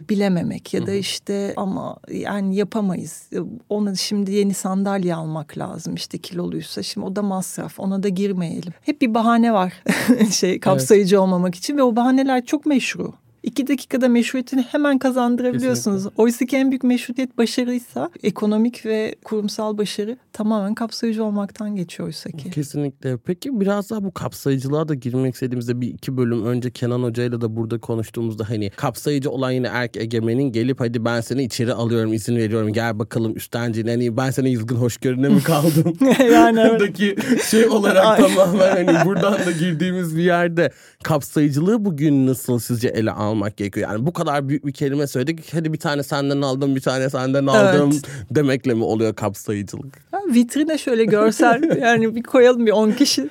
Bilememek 0.00 0.74
ya 0.74 0.86
da 0.86 0.92
işte 0.92 1.54
ama 1.56 1.96
yani 2.10 2.56
yapamayız. 2.56 3.30
Ona 3.68 3.94
şimdi 3.94 4.32
yeni 4.32 4.54
sandalye 4.54 5.14
almak 5.14 5.58
lazım 5.58 5.94
işte 5.94 6.18
kiloluysa. 6.18 6.82
Şimdi 6.82 7.06
o 7.06 7.16
da 7.16 7.22
masraf. 7.22 7.80
Ona 7.80 8.02
da 8.02 8.08
girmeyelim. 8.08 8.72
Hep 8.82 9.00
bir 9.00 9.14
bahane 9.14 9.52
var 9.52 9.72
şey 10.30 10.60
kapsayıcı 10.60 11.16
evet. 11.16 11.22
olmamak 11.22 11.54
için 11.54 11.76
ve 11.76 11.82
o 11.82 11.96
bahaneler 11.96 12.44
çok 12.44 12.66
meşru 12.66 13.12
iki 13.42 13.66
dakikada 13.66 14.08
meşruiyetini 14.08 14.62
hemen 14.62 14.98
kazandırabiliyorsunuz. 14.98 15.96
Kesinlikle. 15.96 16.22
Oysa 16.22 16.46
ki 16.46 16.56
en 16.56 16.70
büyük 16.70 16.84
meşruiyet 16.84 17.38
başarıysa 17.38 18.10
ekonomik 18.22 18.86
ve 18.86 19.14
kurumsal 19.24 19.78
başarı 19.78 20.16
tamamen 20.32 20.74
kapsayıcı 20.74 21.24
olmaktan 21.24 21.76
geçiyor 21.76 22.06
oysa 22.06 22.30
ki. 22.30 22.50
Kesinlikle. 22.50 23.16
Peki 23.16 23.60
biraz 23.60 23.90
daha 23.90 24.04
bu 24.04 24.14
kapsayıcılığa 24.14 24.88
da 24.88 24.94
girmek 24.94 25.34
istediğimizde 25.34 25.80
bir 25.80 25.88
iki 25.88 26.16
bölüm 26.16 26.46
önce 26.46 26.70
Kenan 26.70 27.02
Hoca'yla 27.02 27.40
da 27.40 27.56
burada 27.56 27.78
konuştuğumuzda 27.78 28.50
hani 28.50 28.70
kapsayıcı 28.70 29.30
olan 29.30 29.50
yine 29.50 29.66
erk 29.66 29.96
egemenin 29.96 30.52
gelip 30.52 30.80
hadi 30.80 31.04
ben 31.04 31.20
seni 31.20 31.42
içeri 31.42 31.72
alıyorum 31.72 32.12
izin 32.12 32.36
veriyorum 32.36 32.72
gel 32.72 32.98
bakalım 32.98 33.36
üstencil 33.36 33.88
hani 33.88 34.16
ben 34.16 34.30
sana 34.30 34.48
yılgın 34.48 34.76
hoşgörüne 34.76 35.28
mi 35.28 35.42
kaldım? 35.42 35.98
yani 36.32 36.60
evet. 36.60 37.44
şey 37.44 37.66
olarak 37.66 38.18
tamamen 38.18 38.86
hani 38.86 39.06
buradan 39.06 39.46
da 39.46 39.50
girdiğimiz 39.50 40.16
bir 40.16 40.22
yerde 40.22 40.70
kapsayıcılığı 41.02 41.84
bugün 41.84 42.26
nasıl 42.26 42.58
sizce 42.58 42.88
ele 42.88 43.10
almak 43.10 43.27
almak 43.28 43.56
gerekiyor. 43.56 43.90
Yani 43.90 44.06
bu 44.06 44.12
kadar 44.12 44.48
büyük 44.48 44.66
bir 44.66 44.72
kelime 44.72 45.06
söyledik. 45.06 45.54
Hadi 45.54 45.72
bir 45.72 45.78
tane 45.78 46.02
senden 46.02 46.42
aldım, 46.42 46.76
bir 46.76 46.80
tane 46.80 47.10
senden 47.10 47.46
aldım 47.46 47.90
evet. 47.92 48.04
demekle 48.30 48.74
mi 48.74 48.84
oluyor 48.84 49.14
kapsayıcılık? 49.14 50.08
Vitrine 50.34 50.78
şöyle 50.78 51.04
görsel 51.04 51.76
yani 51.80 52.16
bir 52.16 52.22
koyalım 52.22 52.66
bir 52.66 52.72
10 52.72 52.90
kişi. 52.92 53.28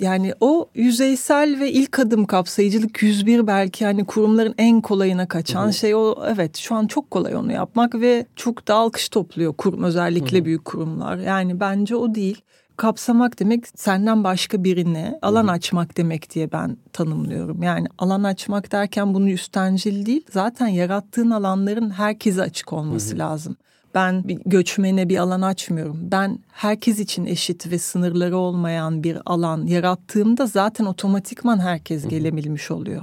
Yani 0.00 0.34
o 0.40 0.68
yüzeysel 0.74 1.60
ve 1.60 1.72
ilk 1.72 1.98
adım 1.98 2.24
kapsayıcılık 2.24 3.02
101 3.02 3.46
belki 3.46 3.84
yani 3.84 4.04
kurumların 4.04 4.54
en 4.58 4.80
kolayına 4.80 5.28
kaçan 5.28 5.64
Hı-hı. 5.64 5.72
şey 5.72 5.94
o. 5.94 6.14
Evet 6.34 6.56
şu 6.56 6.74
an 6.74 6.86
çok 6.86 7.10
kolay 7.10 7.36
onu 7.36 7.52
yapmak 7.52 7.94
ve 7.94 8.26
çok 8.36 8.68
da 8.68 8.74
alkış 8.74 9.08
topluyor 9.08 9.52
kurum 9.52 9.82
özellikle 9.82 10.36
Hı-hı. 10.36 10.44
büyük 10.44 10.64
kurumlar. 10.64 11.16
Yani 11.16 11.60
bence 11.60 11.96
o 11.96 12.14
değil 12.14 12.42
kapsamak 12.76 13.40
demek 13.40 13.64
senden 13.74 14.24
başka 14.24 14.64
birine 14.64 15.18
alan 15.22 15.46
açmak 15.46 15.96
demek 15.96 16.34
diye 16.34 16.52
ben 16.52 16.76
tanımlıyorum. 16.92 17.62
Yani 17.62 17.86
alan 17.98 18.22
açmak 18.22 18.72
derken 18.72 19.14
bunu 19.14 19.30
üstencil 19.30 20.06
değil 20.06 20.26
zaten 20.30 20.66
yarattığın 20.66 21.30
alanların 21.30 21.90
herkese 21.90 22.42
açık 22.42 22.72
olması 22.72 23.18
lazım. 23.18 23.56
Ben 23.94 24.28
bir 24.28 24.38
göçmene 24.46 25.08
bir 25.08 25.18
alan 25.18 25.42
açmıyorum. 25.42 25.98
Ben 26.02 26.38
herkes 26.52 26.98
için 26.98 27.24
eşit 27.24 27.70
ve 27.70 27.78
sınırları 27.78 28.36
olmayan 28.36 29.04
bir 29.04 29.18
alan 29.26 29.66
yarattığımda 29.66 30.46
zaten 30.46 30.84
otomatikman 30.84 31.58
herkes 31.58 32.08
gelebilmiş 32.08 32.70
oluyor. 32.70 33.02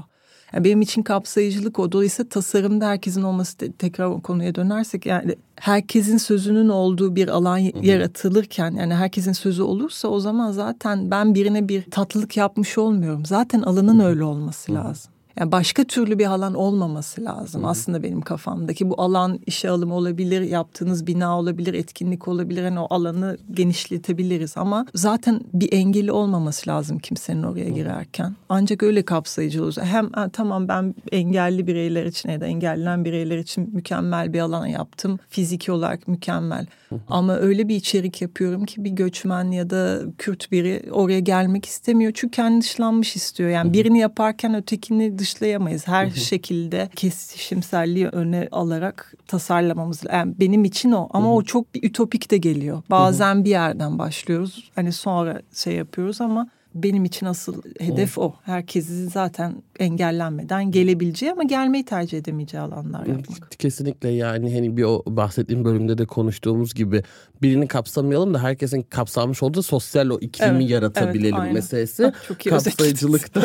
Yani 0.53 0.63
benim 0.63 0.81
için 0.81 1.03
kapsayıcılık 1.03 1.79
o. 1.79 1.91
Dolayısıyla 1.91 2.29
tasarımda 2.29 2.87
herkesin 2.87 3.21
olması 3.21 3.57
tekrar 3.57 4.05
o 4.05 4.21
konuya 4.21 4.55
dönersek 4.55 5.05
yani 5.05 5.35
herkesin 5.55 6.17
sözünün 6.17 6.69
olduğu 6.69 7.15
bir 7.15 7.27
alan 7.27 7.57
yaratılırken 7.81 8.71
yani 8.71 8.95
herkesin 8.95 9.31
sözü 9.31 9.61
olursa 9.61 10.07
o 10.07 10.19
zaman 10.19 10.51
zaten 10.51 11.11
ben 11.11 11.35
birine 11.35 11.67
bir 11.69 11.91
tatlılık 11.91 12.37
yapmış 12.37 12.77
olmuyorum. 12.77 13.25
Zaten 13.25 13.61
alanın 13.61 13.99
öyle 13.99 14.23
olması 14.23 14.73
lazım. 14.73 15.11
Yani 15.39 15.51
başka 15.51 15.83
türlü 15.83 16.19
bir 16.19 16.25
alan 16.25 16.53
olmaması 16.53 17.25
lazım. 17.25 17.61
Hı 17.61 17.65
hı. 17.65 17.69
Aslında 17.69 18.03
benim 18.03 18.21
kafamdaki 18.21 18.89
bu 18.89 19.01
alan 19.01 19.39
işe 19.45 19.69
alım 19.69 19.91
olabilir, 19.91 20.41
yaptığınız 20.41 21.07
bina 21.07 21.39
olabilir, 21.39 21.73
etkinlik 21.73 22.27
olabilir. 22.27 22.63
Hani 22.63 22.79
o 22.79 22.87
alanı 22.89 23.37
genişletebiliriz 23.51 24.57
ama 24.57 24.85
zaten 24.95 25.41
bir 25.53 25.73
engeli 25.73 26.11
olmaması 26.11 26.69
lazım 26.69 26.99
kimsenin 26.99 27.43
oraya 27.43 27.69
girerken. 27.69 28.35
Ancak 28.49 28.83
öyle 28.83 29.01
kapsayıcı 29.01 29.63
olursa 29.63 29.85
hem 29.85 30.09
ha, 30.11 30.29
tamam 30.33 30.67
ben 30.67 30.95
engelli 31.11 31.67
bireyler 31.67 32.05
için 32.05 32.29
ya 32.29 32.41
da 32.41 32.45
engellenen 32.45 33.05
bireyler 33.05 33.37
için 33.37 33.69
mükemmel 33.73 34.33
bir 34.33 34.39
alan 34.39 34.65
yaptım. 34.65 35.19
Fiziki 35.29 35.71
olarak 35.71 36.07
mükemmel. 36.07 36.65
Ama 37.07 37.35
öyle 37.35 37.67
bir 37.67 37.75
içerik 37.75 38.21
yapıyorum 38.21 38.65
ki 38.65 38.83
bir 38.83 38.89
göçmen 38.89 39.51
ya 39.51 39.69
da 39.69 39.99
Kürt 40.17 40.51
biri 40.51 40.83
oraya 40.91 41.19
gelmek 41.19 41.65
istemiyor. 41.65 42.11
Çünkü 42.15 42.31
kendi 42.31 42.61
dışlanmış 42.61 43.15
istiyor. 43.15 43.49
Yani 43.49 43.73
birini 43.73 43.99
yaparken 43.99 44.55
ötekini 44.55 45.19
dışlayamayız. 45.35 45.87
Her 45.87 46.09
şekilde 46.09 46.89
kesişimselliği 46.95 48.07
öne 48.07 48.47
alarak 48.51 49.13
tasarlamamız. 49.27 50.03
Yani 50.13 50.33
benim 50.39 50.65
için 50.65 50.91
o 50.91 51.09
ama 51.11 51.35
o 51.35 51.43
çok 51.43 51.75
bir 51.75 51.83
ütopik 51.83 52.31
de 52.31 52.37
geliyor. 52.37 52.83
Bazen 52.89 53.45
bir 53.45 53.49
yerden 53.49 53.99
başlıyoruz. 53.99 54.71
Hani 54.75 54.91
sonra 54.91 55.41
şey 55.53 55.75
yapıyoruz 55.75 56.21
ama 56.21 56.49
benim 56.75 57.05
için 57.05 57.25
asıl 57.25 57.61
hedef 57.79 58.17
o. 58.17 58.33
Herkesi 58.43 59.07
zaten 59.07 59.55
engellenmeden 59.79 60.71
gelebileceği 60.71 61.31
ama 61.31 61.43
gelmeyi 61.43 61.85
tercih 61.85 62.17
edemeyeceği 62.17 62.63
alanlar 62.63 63.05
yapmak. 63.05 63.51
Kesinlikle 63.59 64.09
yani 64.09 64.53
hani 64.55 64.77
bir 64.77 64.83
o 64.83 65.03
bahsettiğim 65.07 65.65
bölümde 65.65 65.97
de 65.97 66.05
konuştuğumuz 66.05 66.73
gibi 66.73 67.03
birini 67.41 67.67
kapsamayalım 67.67 68.33
da 68.33 68.43
herkesin 68.43 68.81
kapsanmış 68.81 69.43
olduğu 69.43 69.63
sosyal 69.63 70.09
o 70.09 70.19
iklimi 70.19 70.59
evet, 70.59 70.69
yaratabilelim 70.69 71.41
evet, 71.41 71.53
meselesi. 71.53 72.07
Ah, 72.07 72.27
çok 72.27 72.45
iyi 72.45 72.49
Kapsayıcılıkta 72.49 73.41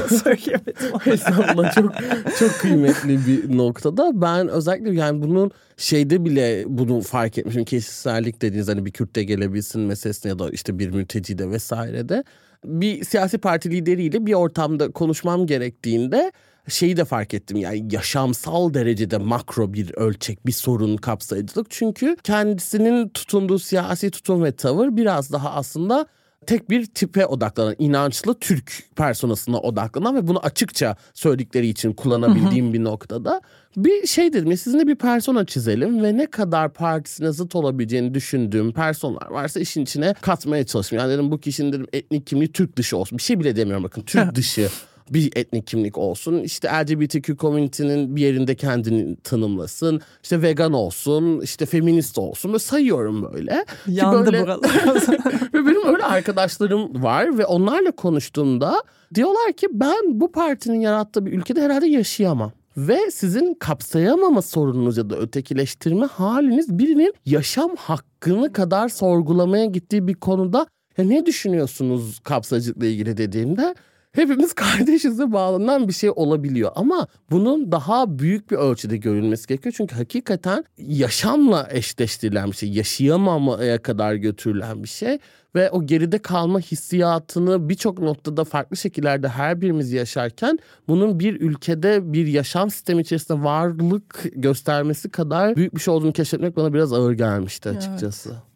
hesapla 1.00 1.70
çok 1.74 1.92
çok 2.38 2.50
kıymetli 2.50 3.26
bir 3.26 3.56
noktada. 3.56 4.22
Ben 4.22 4.48
özellikle 4.48 4.94
yani 4.94 5.22
bunun 5.22 5.50
şeyde 5.76 6.24
bile 6.24 6.64
bunu 6.66 7.00
fark 7.00 7.38
etmişim. 7.38 7.64
Kesişsellik 7.64 8.42
dediğiniz 8.42 8.68
hani 8.68 8.86
bir 8.86 8.90
Kürt 8.90 9.16
de 9.16 9.24
gelebilsin 9.24 9.80
meselesine 9.80 10.30
ya 10.30 10.38
da 10.38 10.50
işte 10.50 10.78
bir 10.78 10.90
mülteci 10.90 11.38
de 11.38 11.50
vesairede 11.50 12.24
bir 12.64 13.04
siyasi 13.04 13.38
parti 13.38 13.70
lideriyle 13.70 14.26
bir 14.26 14.34
ortamda 14.34 14.90
konuşmam 14.90 15.46
gerektiğinde 15.46 16.32
şeyi 16.68 16.96
de 16.96 17.04
fark 17.04 17.34
ettim 17.34 17.56
yani 17.56 17.94
yaşamsal 17.94 18.74
derecede 18.74 19.18
makro 19.18 19.72
bir 19.72 19.94
ölçek 19.94 20.46
bir 20.46 20.52
sorun 20.52 20.96
kapsayıcılık. 20.96 21.66
Çünkü 21.70 22.16
kendisinin 22.24 23.08
tutunduğu 23.08 23.58
siyasi 23.58 24.10
tutum 24.10 24.44
ve 24.44 24.52
tavır 24.52 24.96
biraz 24.96 25.32
daha 25.32 25.52
aslında 25.52 26.06
tek 26.46 26.70
bir 26.70 26.86
tipe 26.86 27.26
odaklanan, 27.26 27.74
inançlı 27.78 28.34
Türk 28.34 28.82
personasına 28.96 29.58
odaklanan 29.58 30.16
ve 30.16 30.26
bunu 30.26 30.38
açıkça 30.38 30.96
söyledikleri 31.14 31.68
için 31.68 31.92
kullanabildiğim 31.92 32.72
bir 32.72 32.84
noktada 32.84 33.40
bir 33.76 34.06
şey 34.06 34.32
dedim 34.32 34.50
ya 34.50 34.56
sizinle 34.56 34.86
bir 34.86 34.94
persona 34.94 35.46
çizelim 35.46 36.02
ve 36.02 36.16
ne 36.16 36.26
kadar 36.26 36.72
partisine 36.72 37.32
zıt 37.32 37.54
olabileceğini 37.54 38.14
düşündüğüm 38.14 38.72
personlar 38.72 39.30
varsa 39.30 39.60
işin 39.60 39.82
içine 39.82 40.14
katmaya 40.20 40.66
çalıştım. 40.66 40.98
Yani 40.98 41.12
dedim 41.12 41.30
bu 41.30 41.40
kişinin 41.40 41.72
dedim 41.72 41.86
etnik 41.92 42.26
kimliği 42.26 42.52
Türk 42.52 42.76
dışı 42.76 42.96
olsun. 42.96 43.18
Bir 43.18 43.22
şey 43.22 43.40
bile 43.40 43.56
demiyorum 43.56 43.84
bakın 43.84 44.02
Türk 44.02 44.34
dışı 44.34 44.68
bir 45.10 45.32
etnik 45.36 45.66
kimlik 45.66 45.98
olsun. 45.98 46.42
İşte 46.42 46.68
LGBTQ 46.68 47.36
community'nin 47.36 48.16
bir 48.16 48.22
yerinde 48.22 48.54
kendini 48.54 49.16
tanımlasın. 49.16 50.00
İşte 50.22 50.42
vegan 50.42 50.72
olsun, 50.72 51.40
işte 51.40 51.66
feminist 51.66 52.18
olsun. 52.18 52.52
Böyle 52.52 52.58
sayıyorum 52.58 53.32
böyle. 53.32 53.64
Yandı 53.86 54.26
böyle... 54.26 54.42
buralar. 54.42 54.70
ve 55.54 55.66
benim 55.66 55.86
öyle 55.86 56.04
arkadaşlarım 56.04 57.02
var 57.02 57.38
ve 57.38 57.46
onlarla 57.46 57.90
konuştuğumda 57.90 58.82
diyorlar 59.14 59.52
ki 59.52 59.66
ben 59.72 60.20
bu 60.20 60.32
partinin 60.32 60.80
yarattığı 60.80 61.26
bir 61.26 61.32
ülkede 61.32 61.62
herhalde 61.62 61.86
yaşayamam. 61.86 62.52
Ve 62.76 63.10
sizin 63.10 63.54
kapsayamama 63.54 64.42
sorununuz 64.42 64.96
ya 64.96 65.10
da 65.10 65.16
ötekileştirme 65.16 66.06
haliniz 66.06 66.78
birinin 66.78 67.14
yaşam 67.26 67.76
hakkını 67.76 68.52
kadar 68.52 68.88
sorgulamaya 68.88 69.64
gittiği 69.64 70.08
bir 70.08 70.14
konuda 70.14 70.66
ya 70.98 71.04
ne 71.04 71.26
düşünüyorsunuz 71.26 72.20
kapsayıcılıkla 72.24 72.86
ilgili 72.86 73.16
dediğimde 73.16 73.74
hepimiz 74.14 74.52
kardeşize 74.54 75.32
bağlanan 75.32 75.88
bir 75.88 75.92
şey 75.92 76.10
olabiliyor. 76.10 76.70
Ama 76.74 77.06
bunun 77.30 77.72
daha 77.72 78.18
büyük 78.18 78.50
bir 78.50 78.56
ölçüde 78.56 78.96
görülmesi 78.96 79.46
gerekiyor. 79.46 79.74
Çünkü 79.76 79.96
hakikaten 79.96 80.64
yaşamla 80.78 81.68
eşleştirilen 81.70 82.50
bir 82.50 82.56
şey. 82.56 82.72
Yaşayamamaya 82.72 83.82
kadar 83.82 84.14
götürülen 84.14 84.82
bir 84.82 84.88
şey. 84.88 85.18
Ve 85.54 85.70
o 85.70 85.86
geride 85.86 86.18
kalma 86.18 86.60
hissiyatını 86.60 87.68
birçok 87.68 87.98
noktada 87.98 88.44
farklı 88.44 88.76
şekillerde 88.76 89.28
her 89.28 89.60
birimiz 89.60 89.92
yaşarken 89.92 90.58
bunun 90.88 91.20
bir 91.20 91.40
ülkede 91.40 92.12
bir 92.12 92.26
yaşam 92.26 92.70
sistemi 92.70 93.02
içerisinde 93.02 93.42
varlık 93.42 94.24
göstermesi 94.34 95.10
kadar 95.10 95.56
büyük 95.56 95.74
bir 95.74 95.80
şey 95.80 95.94
olduğunu 95.94 96.12
keşfetmek 96.12 96.56
bana 96.56 96.74
biraz 96.74 96.92
ağır 96.92 97.12
gelmişti 97.12 97.68
açıkçası. 97.68 98.28
Evet. 98.28 98.54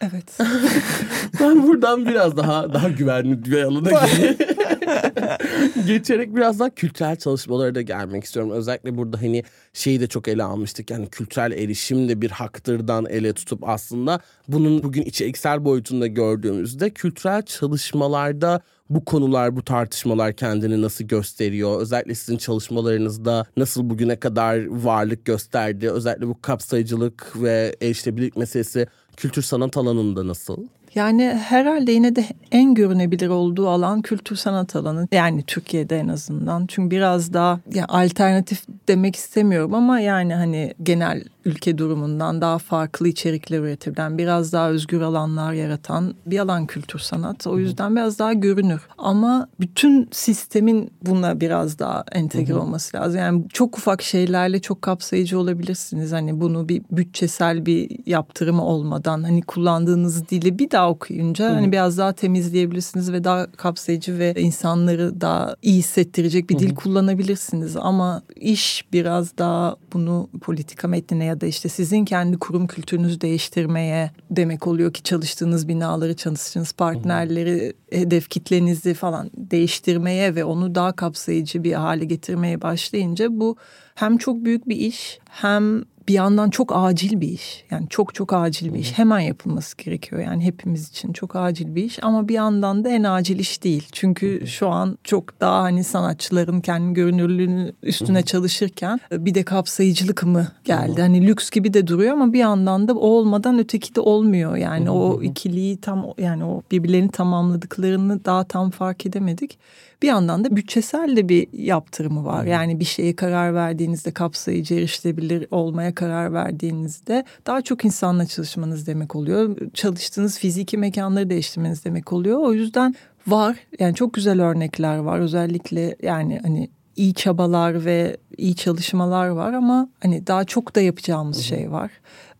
Evet. 0.00 0.24
ben 1.40 1.62
buradan 1.62 2.06
biraz 2.06 2.36
daha 2.36 2.74
daha 2.74 2.88
güvenli 2.88 3.44
bir 3.44 3.62
alana 3.62 3.90
geçerek 5.86 6.36
biraz 6.36 6.60
daha 6.60 6.70
kültürel 6.70 7.16
çalışmalara 7.16 7.74
da 7.74 7.82
gelmek 7.82 8.24
istiyorum. 8.24 8.52
Özellikle 8.52 8.96
burada 8.96 9.22
hani 9.22 9.44
şeyi 9.72 10.00
de 10.00 10.06
çok 10.06 10.28
ele 10.28 10.42
almıştık. 10.42 10.90
Yani 10.90 11.10
kültürel 11.10 11.52
erişim 11.52 12.08
de 12.08 12.20
bir 12.20 12.30
haktırdan 12.30 13.06
ele 13.06 13.32
tutup 13.32 13.68
aslında 13.68 14.20
bunun 14.48 14.82
bugün 14.82 15.02
içeriksel 15.02 15.64
boyutunda 15.64 16.06
gördüğümüzde 16.06 16.90
kültürel 16.90 17.42
çalışmalarda 17.42 18.60
bu 18.90 19.04
konular, 19.04 19.56
bu 19.56 19.64
tartışmalar 19.64 20.32
kendini 20.32 20.82
nasıl 20.82 21.04
gösteriyor? 21.04 21.80
Özellikle 21.80 22.14
sizin 22.14 22.38
çalışmalarınızda 22.38 23.46
nasıl 23.56 23.90
bugüne 23.90 24.20
kadar 24.20 24.66
varlık 24.66 25.24
gösterdi? 25.24 25.90
Özellikle 25.90 26.28
bu 26.28 26.40
kapsayıcılık 26.40 27.32
ve 27.42 27.76
erişilebilirlik 27.82 28.36
meselesi 28.36 28.86
kültür 29.16 29.42
sanat 29.42 29.76
alanında 29.76 30.26
nasıl? 30.26 30.66
Yani 30.94 31.24
herhalde 31.24 31.92
yine 31.92 32.16
de 32.16 32.24
en 32.52 32.74
görünebilir 32.74 33.28
olduğu 33.28 33.68
alan 33.68 34.02
kültür 34.02 34.36
sanat 34.36 34.76
alanı. 34.76 35.08
Yani 35.12 35.42
Türkiye'de 35.46 35.98
en 35.98 36.08
azından. 36.08 36.66
Çünkü 36.66 36.96
biraz 36.96 37.32
daha 37.32 37.60
ya 37.74 37.84
alternatif 37.88 38.62
demek 38.88 39.16
istemiyorum 39.16 39.74
ama 39.74 40.00
yani 40.00 40.34
hani 40.34 40.74
genel 40.82 41.24
ülke 41.48 41.78
durumundan 41.78 42.40
daha 42.40 42.58
farklı 42.58 43.08
içerikler 43.08 43.58
üretebilen, 43.58 44.18
biraz 44.18 44.52
daha 44.52 44.70
özgür 44.70 45.00
alanlar 45.00 45.52
yaratan 45.52 46.14
bir 46.26 46.38
alan 46.38 46.66
kültür 46.66 46.98
sanat. 46.98 47.46
O 47.46 47.58
yüzden 47.58 47.96
biraz 47.96 48.18
daha 48.18 48.32
görünür. 48.32 48.80
Ama 48.98 49.48
bütün 49.60 50.08
sistemin 50.12 50.90
buna 51.02 51.40
biraz 51.40 51.78
daha 51.78 52.04
entegre 52.12 52.52
Hı-hı. 52.52 52.60
olması 52.60 52.96
lazım. 52.96 53.20
Yani 53.20 53.44
çok 53.52 53.78
ufak 53.78 54.02
şeylerle 54.02 54.60
çok 54.60 54.82
kapsayıcı 54.82 55.38
olabilirsiniz. 55.38 56.12
Hani 56.12 56.40
bunu 56.40 56.68
bir 56.68 56.82
bütçesel 56.90 57.66
bir 57.66 57.90
yaptırımı 58.06 58.64
olmadan 58.64 59.22
hani 59.22 59.42
kullandığınız 59.42 60.28
dili 60.28 60.58
bir 60.58 60.70
daha 60.70 60.77
okuyunca 60.86 61.44
Hı-hı. 61.44 61.54
hani 61.54 61.72
biraz 61.72 61.98
daha 61.98 62.12
temizleyebilirsiniz 62.12 63.12
ve 63.12 63.24
daha 63.24 63.52
kapsayıcı 63.52 64.18
ve 64.18 64.34
insanları 64.36 65.20
daha 65.20 65.56
iyi 65.62 65.78
hissettirecek 65.78 66.50
bir 66.50 66.54
Hı-hı. 66.54 66.62
dil 66.62 66.74
kullanabilirsiniz. 66.74 67.76
Ama 67.76 68.22
iş 68.36 68.84
biraz 68.92 69.38
daha 69.38 69.76
bunu 69.92 70.28
politika 70.40 70.88
metnine 70.88 71.24
ya 71.24 71.40
da 71.40 71.46
işte 71.46 71.68
sizin 71.68 72.04
kendi 72.04 72.38
kurum 72.38 72.66
kültürünüzü 72.66 73.20
değiştirmeye 73.20 74.10
demek 74.30 74.66
oluyor 74.66 74.92
ki 74.92 75.02
çalıştığınız 75.02 75.68
binaları, 75.68 76.16
çalıştığınız 76.16 76.72
partnerleri, 76.72 77.72
hedef 77.92 78.28
kitlenizi 78.30 78.94
falan 78.94 79.30
değiştirmeye 79.36 80.34
ve 80.34 80.44
onu 80.44 80.74
daha 80.74 80.92
kapsayıcı 80.92 81.64
bir 81.64 81.72
hale 81.72 82.04
getirmeye 82.04 82.62
başlayınca 82.62 83.28
bu 83.30 83.56
hem 83.94 84.18
çok 84.18 84.44
büyük 84.44 84.68
bir 84.68 84.76
iş 84.76 85.18
hem 85.30 85.84
bir 86.08 86.12
yandan 86.12 86.50
çok 86.50 86.72
acil 86.74 87.20
bir 87.20 87.28
iş. 87.28 87.64
Yani 87.70 87.86
çok 87.88 88.14
çok 88.14 88.32
acil 88.32 88.74
bir 88.74 88.78
iş. 88.78 88.98
Hemen 88.98 89.20
yapılması 89.20 89.76
gerekiyor. 89.76 90.22
Yani 90.22 90.44
hepimiz 90.44 90.88
için 90.88 91.12
çok 91.12 91.36
acil 91.36 91.74
bir 91.74 91.84
iş 91.84 91.98
ama 92.04 92.28
bir 92.28 92.34
yandan 92.34 92.84
da 92.84 92.88
en 92.88 93.02
acil 93.02 93.38
iş 93.38 93.64
değil. 93.64 93.88
Çünkü 93.92 94.46
şu 94.46 94.68
an 94.68 94.98
çok 95.04 95.40
daha 95.40 95.62
hani 95.62 95.84
sanatçıların 95.84 96.60
kendi 96.60 96.94
görünürlüğünün 96.94 97.76
üstüne 97.82 98.22
çalışırken 98.22 99.00
bir 99.12 99.34
de 99.34 99.42
kapsayıcılık 99.42 100.22
mı 100.22 100.48
geldi? 100.64 101.00
Hani 101.00 101.26
lüks 101.26 101.50
gibi 101.50 101.74
de 101.74 101.86
duruyor 101.86 102.12
ama 102.12 102.32
bir 102.32 102.38
yandan 102.38 102.88
da 102.88 102.94
o 102.94 103.08
olmadan 103.08 103.58
öteki 103.58 103.94
de 103.94 104.00
olmuyor. 104.00 104.56
Yani 104.56 104.90
o 104.90 105.22
ikiliyi 105.22 105.76
tam 105.76 106.06
yani 106.18 106.44
o 106.44 106.62
birbirlerini 106.70 107.10
tamamladıklarını 107.10 108.24
daha 108.24 108.44
tam 108.44 108.70
fark 108.70 109.06
edemedik. 109.06 109.58
Bir 110.02 110.08
yandan 110.08 110.44
da 110.44 110.56
bütçesel 110.56 111.16
de 111.16 111.28
bir 111.28 111.48
yaptırımı 111.52 112.24
var. 112.24 112.44
Yani 112.44 112.80
bir 112.80 112.84
şeye 112.84 113.16
karar 113.16 113.54
verdiğinizde 113.54 114.10
kapsayıcı 114.10 114.74
erişilebilir 114.74 115.46
olmaya 115.50 115.94
karar 115.98 116.32
verdiğinizde 116.32 117.24
daha 117.46 117.62
çok 117.62 117.84
insanla 117.84 118.26
çalışmanız 118.26 118.86
demek 118.86 119.16
oluyor. 119.16 119.56
Çalıştığınız 119.74 120.38
fiziki 120.38 120.78
mekanları 120.78 121.30
değiştirmeniz 121.30 121.84
demek 121.84 122.12
oluyor. 122.12 122.38
O 122.38 122.52
yüzden 122.52 122.94
var 123.26 123.56
yani 123.78 123.94
çok 123.94 124.14
güzel 124.14 124.42
örnekler 124.42 124.98
var. 124.98 125.18
Özellikle 125.18 125.96
yani 126.02 126.40
hani 126.42 126.70
iyi 126.96 127.14
çabalar 127.14 127.84
ve 127.84 128.16
iyi 128.36 128.56
çalışmalar 128.56 129.28
var 129.28 129.52
ama 129.52 129.88
hani 130.00 130.26
daha 130.26 130.44
çok 130.44 130.76
da 130.76 130.80
yapacağımız 130.80 131.38
şey 131.38 131.70
var. 131.70 131.90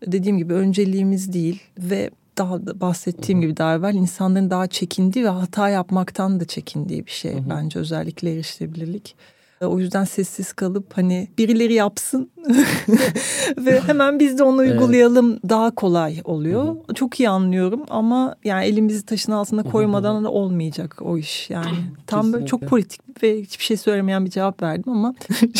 Dediğim 0.07 0.37
gibi 0.37 0.53
önceliğimiz 0.53 1.33
değil 1.33 1.61
ve 1.77 2.09
daha 2.37 2.65
da 2.65 2.79
bahsettiğim 2.79 3.41
gibi 3.41 3.57
daha 3.57 3.75
evvel 3.75 3.93
insanların 3.93 4.49
daha 4.49 4.67
çekindiği 4.67 5.25
ve 5.25 5.29
hata 5.29 5.69
yapmaktan 5.69 6.39
da 6.39 6.45
çekindiği 6.45 7.05
bir 7.05 7.11
şey 7.11 7.33
Hı-hı. 7.33 7.49
bence 7.49 7.79
özellikle 7.79 8.33
erişilebilirlik. 8.33 9.15
O 9.61 9.79
yüzden 9.79 10.03
sessiz 10.03 10.53
kalıp 10.53 10.97
hani 10.97 11.27
birileri 11.37 11.73
yapsın 11.73 12.31
ve 13.57 13.79
hemen 13.79 14.19
biz 14.19 14.39
de 14.39 14.43
onu 14.43 14.57
uygulayalım 14.57 15.31
evet. 15.31 15.41
daha 15.49 15.75
kolay 15.75 16.21
oluyor. 16.23 16.63
Hı-hı. 16.63 16.93
Çok 16.93 17.19
iyi 17.19 17.29
anlıyorum 17.29 17.83
ama 17.89 18.35
yani 18.43 18.65
elimizi 18.65 19.05
taşın 19.05 19.31
altına 19.31 19.63
koymadan 19.63 20.23
da 20.23 20.31
olmayacak 20.31 20.97
o 21.01 21.17
iş 21.17 21.49
yani. 21.49 21.77
Tam 22.07 22.33
böyle 22.33 22.45
çok 22.45 22.61
politik 22.61 23.23
ve 23.23 23.41
hiçbir 23.41 23.63
şey 23.63 23.77
söylemeyen 23.77 24.25
bir 24.25 24.29
cevap 24.29 24.63
verdim 24.63 24.91
ama 24.91 25.15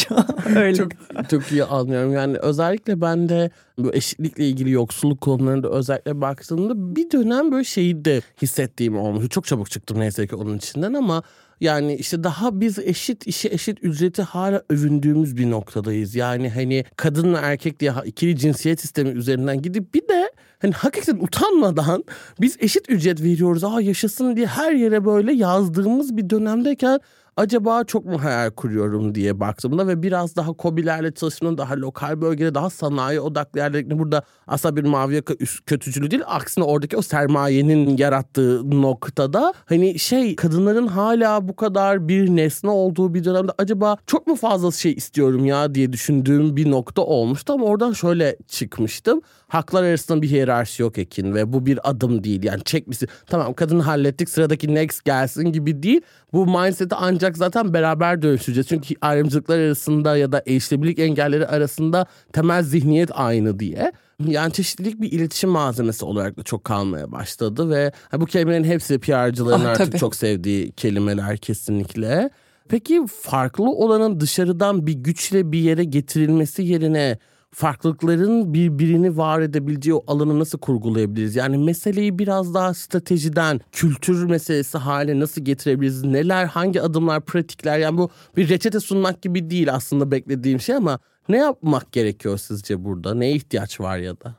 öyle. 0.55 0.75
Çok, 0.75 0.91
çok 1.29 1.51
iyi 1.51 1.63
anlıyorum. 1.63 2.13
Yani 2.13 2.38
özellikle 2.38 3.01
ben 3.01 3.29
de 3.29 3.51
bu 3.77 3.93
eşitlikle 3.93 4.47
ilgili 4.47 4.71
yoksulluk 4.71 5.21
konularında 5.21 5.69
özellikle 5.69 6.21
baktığımda 6.21 6.95
bir 6.95 7.12
dönem 7.12 7.51
böyle 7.51 7.63
şeyi 7.63 8.05
de 8.05 8.21
hissettiğim 8.41 8.97
olmuş. 8.97 9.29
Çok 9.29 9.45
çabuk 9.45 9.71
çıktım 9.71 9.99
neyse 9.99 10.27
ki 10.27 10.35
onun 10.35 10.57
içinden 10.57 10.93
ama 10.93 11.23
yani 11.61 11.95
işte 11.95 12.23
daha 12.23 12.59
biz 12.59 12.79
eşit 12.79 13.27
işi 13.27 13.49
eşit 13.49 13.83
ücreti 13.83 14.21
hala 14.21 14.63
övündüğümüz 14.69 15.37
bir 15.37 15.51
noktadayız. 15.51 16.15
Yani 16.15 16.49
hani 16.49 16.85
kadınla 16.95 17.39
erkek 17.39 17.79
diye 17.79 17.93
ikili 18.05 18.37
cinsiyet 18.37 18.81
sistemi 18.81 19.09
üzerinden 19.09 19.61
gidip 19.61 19.93
bir 19.93 20.07
de 20.07 20.31
hani 20.59 20.73
hakikaten 20.73 21.23
utanmadan 21.23 22.03
biz 22.41 22.57
eşit 22.59 22.89
ücret 22.89 23.23
veriyoruz. 23.23 23.63
Aa 23.63 23.81
yaşasın 23.81 24.35
diye 24.35 24.45
her 24.45 24.71
yere 24.71 25.05
böyle 25.05 25.33
yazdığımız 25.33 26.17
bir 26.17 26.29
dönemdeyken 26.29 26.99
acaba 27.39 27.84
çok 27.84 28.06
mu 28.06 28.23
hayal 28.23 28.52
kuruyorum 28.52 29.15
diye 29.15 29.39
baktığımda 29.39 29.88
ve 29.88 30.04
biraz 30.04 30.36
daha 30.36 30.54
kobilerle 30.54 31.12
çalışmanın 31.12 31.58
daha 31.58 31.78
lokal 31.78 32.21
bölgede 32.21 32.56
daha 32.56 32.69
sanayi 32.69 33.19
odaklı 33.19 33.60
yerlerinde 33.60 33.99
burada 33.99 34.23
aslında 34.47 34.75
bir 34.75 34.84
mavi 34.84 35.15
yaka 35.15 35.34
kötücülü 35.65 36.12
değil 36.12 36.23
aksine 36.25 36.63
oradaki 36.63 36.97
o 36.97 37.02
sermayenin 37.02 37.97
yarattığı 37.97 38.82
noktada 38.82 39.54
hani 39.65 39.99
şey 39.99 40.36
kadınların 40.36 40.88
hala 40.88 41.47
bu 41.47 41.56
kadar 41.56 42.08
bir 42.08 42.30
nesne 42.30 42.69
olduğu 42.69 43.13
bir 43.13 43.23
dönemde 43.23 43.52
acaba 43.58 43.97
çok 44.08 44.28
mu 44.28 44.36
fazla 44.36 44.71
şey 44.71 44.91
istiyorum 44.91 45.45
ya 45.45 45.75
diye 45.75 45.93
düşündüğüm 45.93 46.56
bir 46.56 46.71
nokta 46.71 47.02
olmuştu 47.02 47.54
ama 47.54 47.65
oradan 47.65 47.93
şöyle 47.93 48.38
çıkmıştım. 48.47 49.21
Haklar 49.47 49.84
arasında 49.84 50.21
bir 50.21 50.30
hiyerarşi 50.30 50.82
yok 50.82 50.97
Ekin 50.97 51.36
ve 51.36 51.54
bu 51.54 51.65
bir 51.65 51.89
adım 51.89 52.23
değil 52.23 52.43
yani 52.43 52.63
çekmesi 52.63 53.08
tamam 53.28 53.54
kadını 53.54 53.82
hallettik 53.82 54.30
sıradaki 54.30 54.75
next 54.75 55.06
gelsin 55.06 55.52
gibi 55.52 55.84
değil. 55.84 56.02
Bu 56.34 56.45
mindset'i 56.45 56.95
ancak 56.95 57.28
olacak 57.29 57.37
zaten 57.37 57.73
beraber 57.73 58.21
dönüşeceğiz. 58.21 58.67
Çünkü 58.67 58.95
ayrımcılıklar 59.01 59.59
arasında 59.59 60.17
ya 60.17 60.31
da 60.31 60.43
erişilebilirlik 60.47 60.99
engelleri 60.99 61.47
arasında 61.47 62.05
temel 62.33 62.63
zihniyet 62.63 63.09
aynı 63.13 63.59
diye. 63.59 63.91
Yani 64.27 64.53
çeşitlilik 64.53 65.01
bir 65.01 65.11
iletişim 65.11 65.49
malzemesi 65.49 66.05
olarak 66.05 66.37
da 66.37 66.43
çok 66.43 66.63
kalmaya 66.63 67.11
başladı 67.11 67.69
ve 67.69 67.91
bu 68.13 68.25
kelimelerin 68.25 68.63
hepsi 68.63 68.99
PR'cıların 68.99 69.65
Ah, 69.65 69.69
artık 69.69 69.85
tabii. 69.85 69.97
çok 69.97 70.15
sevdiği 70.15 70.71
kelimeler 70.71 71.37
kesinlikle. 71.37 72.29
Peki 72.69 73.01
farklı 73.21 73.63
olanın 73.63 74.19
dışarıdan 74.19 74.87
bir 74.87 74.93
güçle 74.93 75.51
bir 75.51 75.59
yere 75.59 75.83
getirilmesi 75.83 76.63
yerine 76.63 77.17
farklılıkların 77.51 78.53
birbirini 78.53 79.17
var 79.17 79.41
edebileceği 79.41 79.93
o 79.93 80.03
alanı 80.07 80.39
nasıl 80.39 80.57
kurgulayabiliriz? 80.57 81.35
Yani 81.35 81.57
meseleyi 81.57 82.19
biraz 82.19 82.53
daha 82.53 82.73
stratejiden 82.73 83.59
kültür 83.71 84.25
meselesi 84.25 84.77
hale 84.77 85.19
nasıl 85.19 85.41
getirebiliriz? 85.41 86.03
Neler, 86.03 86.45
hangi 86.45 86.81
adımlar, 86.81 87.21
pratikler? 87.21 87.79
Yani 87.79 87.97
bu 87.97 88.09
bir 88.38 88.49
reçete 88.49 88.79
sunmak 88.79 89.21
gibi 89.21 89.49
değil 89.49 89.73
aslında 89.73 90.12
beklediğim 90.12 90.59
şey 90.59 90.75
ama 90.75 90.99
ne 91.29 91.38
yapmak 91.38 91.91
gerekiyor 91.91 92.38
sizce 92.38 92.85
burada? 92.85 93.13
Neye 93.13 93.35
ihtiyaç 93.35 93.79
var 93.79 93.97
ya 93.97 94.21
da? 94.21 94.35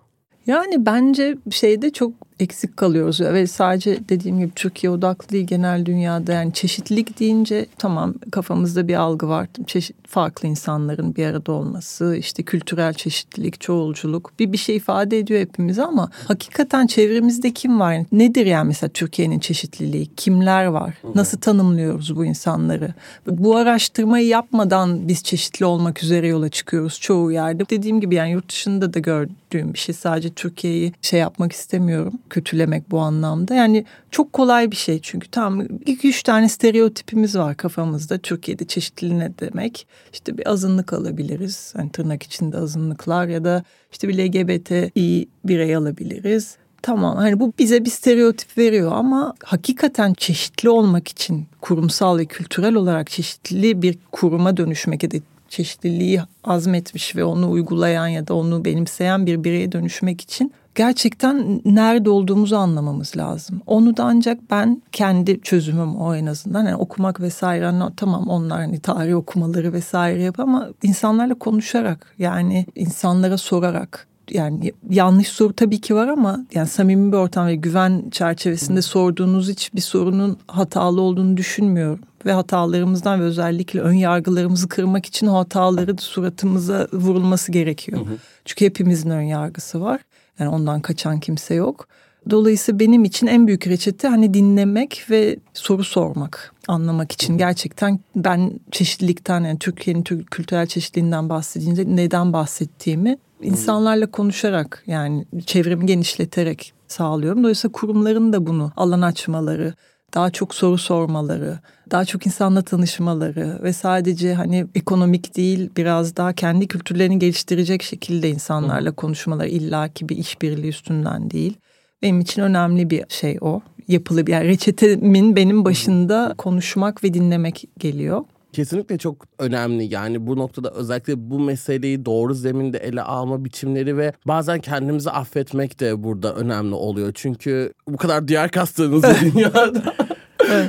Yani 0.46 0.87
bence 0.87 1.38
şeyde 1.51 1.90
çok 1.92 2.30
eksik 2.40 2.76
kalıyoruz 2.76 3.20
ve 3.20 3.46
sadece 3.46 4.09
dediğim 4.09 4.38
gibi 4.38 4.50
Türkiye 4.57 4.90
odaklı 4.90 5.29
değil 5.29 5.46
genel 5.46 5.87
dünyada 5.87 6.33
yani 6.33 6.53
çeşitlilik 6.53 7.20
deyince 7.20 7.66
tamam 7.79 8.14
kafamızda 8.31 8.88
bir 8.88 8.94
algı 8.94 9.29
var. 9.29 9.48
Çeşit 9.66 9.96
farklı 10.09 10.48
insanların 10.48 11.16
bir 11.16 11.26
arada 11.26 11.53
olması, 11.53 12.16
işte 12.16 12.42
kültürel 12.42 12.94
çeşitlilik, 12.94 13.61
çoğulculuk 13.61 14.33
bir 14.38 14.53
bir 14.53 14.59
şey 14.59 14.76
ifade 14.76 15.18
ediyor 15.18 15.40
hepimize 15.40 15.85
ama 15.85 16.11
hakikaten 16.29 16.87
çevremizde 16.87 17.50
kim 17.50 17.81
var? 17.81 17.96
Nedir 18.12 18.46
yani 18.46 18.66
mesela 18.66 18.90
Türkiye'nin 18.90 19.38
çeşitliliği? 19.38 20.07
Kimler 20.16 20.66
var? 20.66 20.94
Nasıl 21.14 21.38
tanımlıyoruz 21.38 22.16
bu 22.16 22.24
insanları? 22.24 22.94
Bu 23.26 23.57
araştırmayı 23.57 24.26
yapmadan 24.26 25.09
biz 25.09 25.22
çeşitli 25.22 25.64
olmak 25.66 26.03
üzere 26.03 26.26
yola 26.26 26.48
çıkıyoruz 26.48 27.00
çoğu 27.00 27.33
yerde. 27.33 27.68
Dediğim 27.70 28.00
gibi 28.00 28.14
yani 28.14 28.31
yurt 28.31 28.48
dışında 28.48 28.94
da 28.94 28.98
gördüğüm 28.98 29.72
bir 29.72 29.79
şey. 29.79 29.94
Sadece 29.94 30.31
Türkiye'yi 30.31 30.92
şey 31.03 31.20
yapmak 31.20 31.53
istemiyorum. 31.53 32.12
Kötülemek 32.31 32.90
bu 32.90 32.99
anlamda. 32.99 33.55
Yani 33.55 33.85
çok 34.11 34.33
kolay 34.33 34.71
bir 34.71 34.77
şey 34.77 35.01
çünkü 35.03 35.29
tam 35.29 35.61
iki 35.87 36.09
üç 36.09 36.23
tane 36.23 36.49
stereotipimiz 36.49 37.38
var 37.38 37.57
kafamızda. 37.57 38.19
Türkiye'de 38.19 38.64
çeşitli 38.64 39.19
ne 39.19 39.33
demek? 39.40 39.87
İşte 40.12 40.38
bir 40.38 40.51
azınlık 40.51 40.93
alabiliriz. 40.93 41.75
Hani 41.77 41.90
tırnak 41.90 42.23
içinde 42.23 42.59
azınlıklar 42.59 43.27
ya 43.27 43.45
da 43.45 43.64
işte 43.93 44.09
bir 44.09 44.19
LGBTİ 44.19 45.29
birey 45.45 45.77
alabiliriz. 45.77 46.57
Tamam 46.83 47.16
hani 47.16 47.40
bu 47.40 47.53
bize 47.59 47.85
bir 47.85 47.90
stereotip 47.90 48.59
veriyor 48.59 48.93
ama 48.93 49.35
hakikaten 49.45 50.14
çeşitli 50.14 50.69
olmak 50.69 51.09
için 51.09 51.47
kurumsal 51.61 52.19
ve 52.19 52.25
kültürel 52.25 52.75
olarak 52.75 53.11
çeşitli 53.11 53.83
bir 53.83 53.99
kuruma 54.12 54.57
dönüşmek 54.57 55.03
ya 55.03 55.11
da 55.11 55.16
çeşitliliği 55.49 56.21
azmetmiş 56.45 57.16
ve 57.16 57.25
onu 57.25 57.51
uygulayan 57.51 58.07
ya 58.07 58.27
da 58.27 58.35
onu 58.35 58.64
benimseyen 58.64 59.27
bir 59.27 59.45
bireye 59.45 59.73
dönüşmek 59.73 60.21
için 60.21 60.53
gerçekten 60.81 61.61
nerede 61.64 62.11
olduğumuzu 62.11 62.57
anlamamız 62.57 63.16
lazım. 63.16 63.61
Onu 63.66 63.97
da 63.97 64.05
ancak 64.05 64.51
ben 64.51 64.83
kendi 64.93 65.40
çözümüm 65.40 65.97
o 65.97 66.14
en 66.14 66.27
azından. 66.27 66.64
Yani 66.64 66.77
okumak 66.77 67.21
vesaire 67.21 67.64
hani 67.64 67.83
tamam 67.97 68.29
onlar 68.29 68.61
hani 68.61 68.81
tarih 68.81 69.16
okumaları 69.16 69.73
vesaire 69.73 70.23
yap 70.23 70.40
ama 70.40 70.69
insanlarla 70.83 71.35
konuşarak 71.35 72.14
yani 72.19 72.66
insanlara 72.75 73.38
sorarak 73.38 74.07
yani 74.31 74.73
yanlış 74.90 75.29
soru 75.29 75.53
tabii 75.53 75.81
ki 75.81 75.95
var 75.95 76.09
ama 76.09 76.47
yani 76.55 76.69
samimi 76.69 77.12
bir 77.12 77.16
ortam 77.16 77.47
ve 77.47 77.55
güven 77.55 78.11
çerçevesinde 78.11 78.83
sorduğunuz 78.83 79.49
hiçbir 79.49 79.81
sorunun 79.81 80.38
hatalı 80.47 81.01
olduğunu 81.01 81.37
düşünmüyorum. 81.37 82.01
Ve 82.27 82.33
hatalarımızdan 82.33 83.21
ve 83.21 83.25
özellikle 83.25 83.81
ön 83.81 83.93
yargılarımızı 83.93 84.69
kırmak 84.69 85.07
için 85.07 85.27
o 85.27 85.38
hataları 85.38 85.97
suratımıza 85.99 86.88
vurulması 86.93 87.53
gerekiyor. 87.53 88.01
Çünkü 88.45 88.64
hepimizin 88.64 89.11
ön 89.11 89.23
yargısı 89.23 89.81
var. 89.81 90.01
Yani 90.40 90.50
ondan 90.50 90.81
kaçan 90.81 91.20
kimse 91.20 91.55
yok. 91.55 91.88
Dolayısıyla 92.31 92.81
benim 92.81 93.05
için 93.05 93.26
en 93.26 93.46
büyük 93.46 93.66
reçete 93.66 94.09
hani 94.09 94.35
dinlemek 94.35 95.07
ve 95.11 95.37
soru 95.55 95.85
sormak, 95.85 96.55
anlamak 96.68 97.12
için 97.12 97.38
gerçekten 97.38 98.00
ben 98.16 98.61
çeşitlilikten 98.70 99.44
yani 99.44 99.59
Türkiye'nin 99.59 100.03
kültürel 100.03 100.66
çeşitliliğinden 100.66 101.29
bahsedince 101.29 101.85
neden 101.87 102.33
bahsettiğimi 102.33 103.18
insanlarla 103.42 104.11
konuşarak 104.11 104.83
yani 104.87 105.26
çevremi 105.46 105.87
genişleterek 105.87 106.72
sağlıyorum. 106.88 107.42
Dolayısıyla 107.42 107.72
kurumların 107.72 108.33
da 108.33 108.46
bunu 108.46 108.72
alan 108.76 109.03
açmaları, 109.03 109.74
daha 110.14 110.31
çok 110.31 110.55
soru 110.55 110.79
sormaları, 110.79 111.59
daha 111.90 112.05
çok 112.05 112.27
insanla 112.27 112.62
tanışmaları 112.62 113.61
ve 113.62 113.73
sadece 113.73 114.35
hani 114.35 114.66
ekonomik 114.75 115.37
değil 115.37 115.70
biraz 115.77 116.16
daha 116.16 116.33
kendi 116.33 116.68
kültürlerini 116.68 117.18
geliştirecek 117.18 117.83
şekilde 117.83 118.31
insanlarla 118.31 118.92
konuşmaları 118.92 119.49
illaki 119.49 120.09
bir 120.09 120.16
işbirliği 120.16 120.68
üstünden 120.68 121.31
değil. 121.31 121.57
Benim 122.03 122.20
için 122.20 122.42
önemli 122.42 122.90
bir 122.90 123.05
şey 123.09 123.38
o. 123.40 123.61
Yapılı 123.88 124.27
bir 124.27 124.33
yani 124.33 124.49
reçetemin 124.49 125.37
benim 125.37 125.64
başında 125.64 126.35
konuşmak 126.38 127.05
ve 127.05 127.14
dinlemek 127.14 127.64
geliyor. 127.79 128.25
Kesinlikle 128.53 128.99
çok 128.99 129.27
önemli. 129.39 129.95
Yani 129.95 130.27
bu 130.27 130.37
noktada 130.37 130.71
özellikle 130.71 131.31
bu 131.31 131.41
meseleyi 131.41 132.05
doğru 132.05 132.35
zeminde 132.35 132.79
ele 132.79 133.03
alma 133.03 133.45
biçimleri 133.45 133.97
ve 133.97 134.13
bazen 134.27 134.61
kendimizi 134.61 135.11
affetmek 135.11 135.81
de 135.81 136.03
burada 136.03 136.35
önemli 136.35 136.75
oluyor. 136.75 137.13
Çünkü 137.15 137.73
bu 137.89 137.97
kadar 137.97 138.29
diğer 138.29 138.51
kastığınız 138.51 139.03
dünyada 139.21 139.95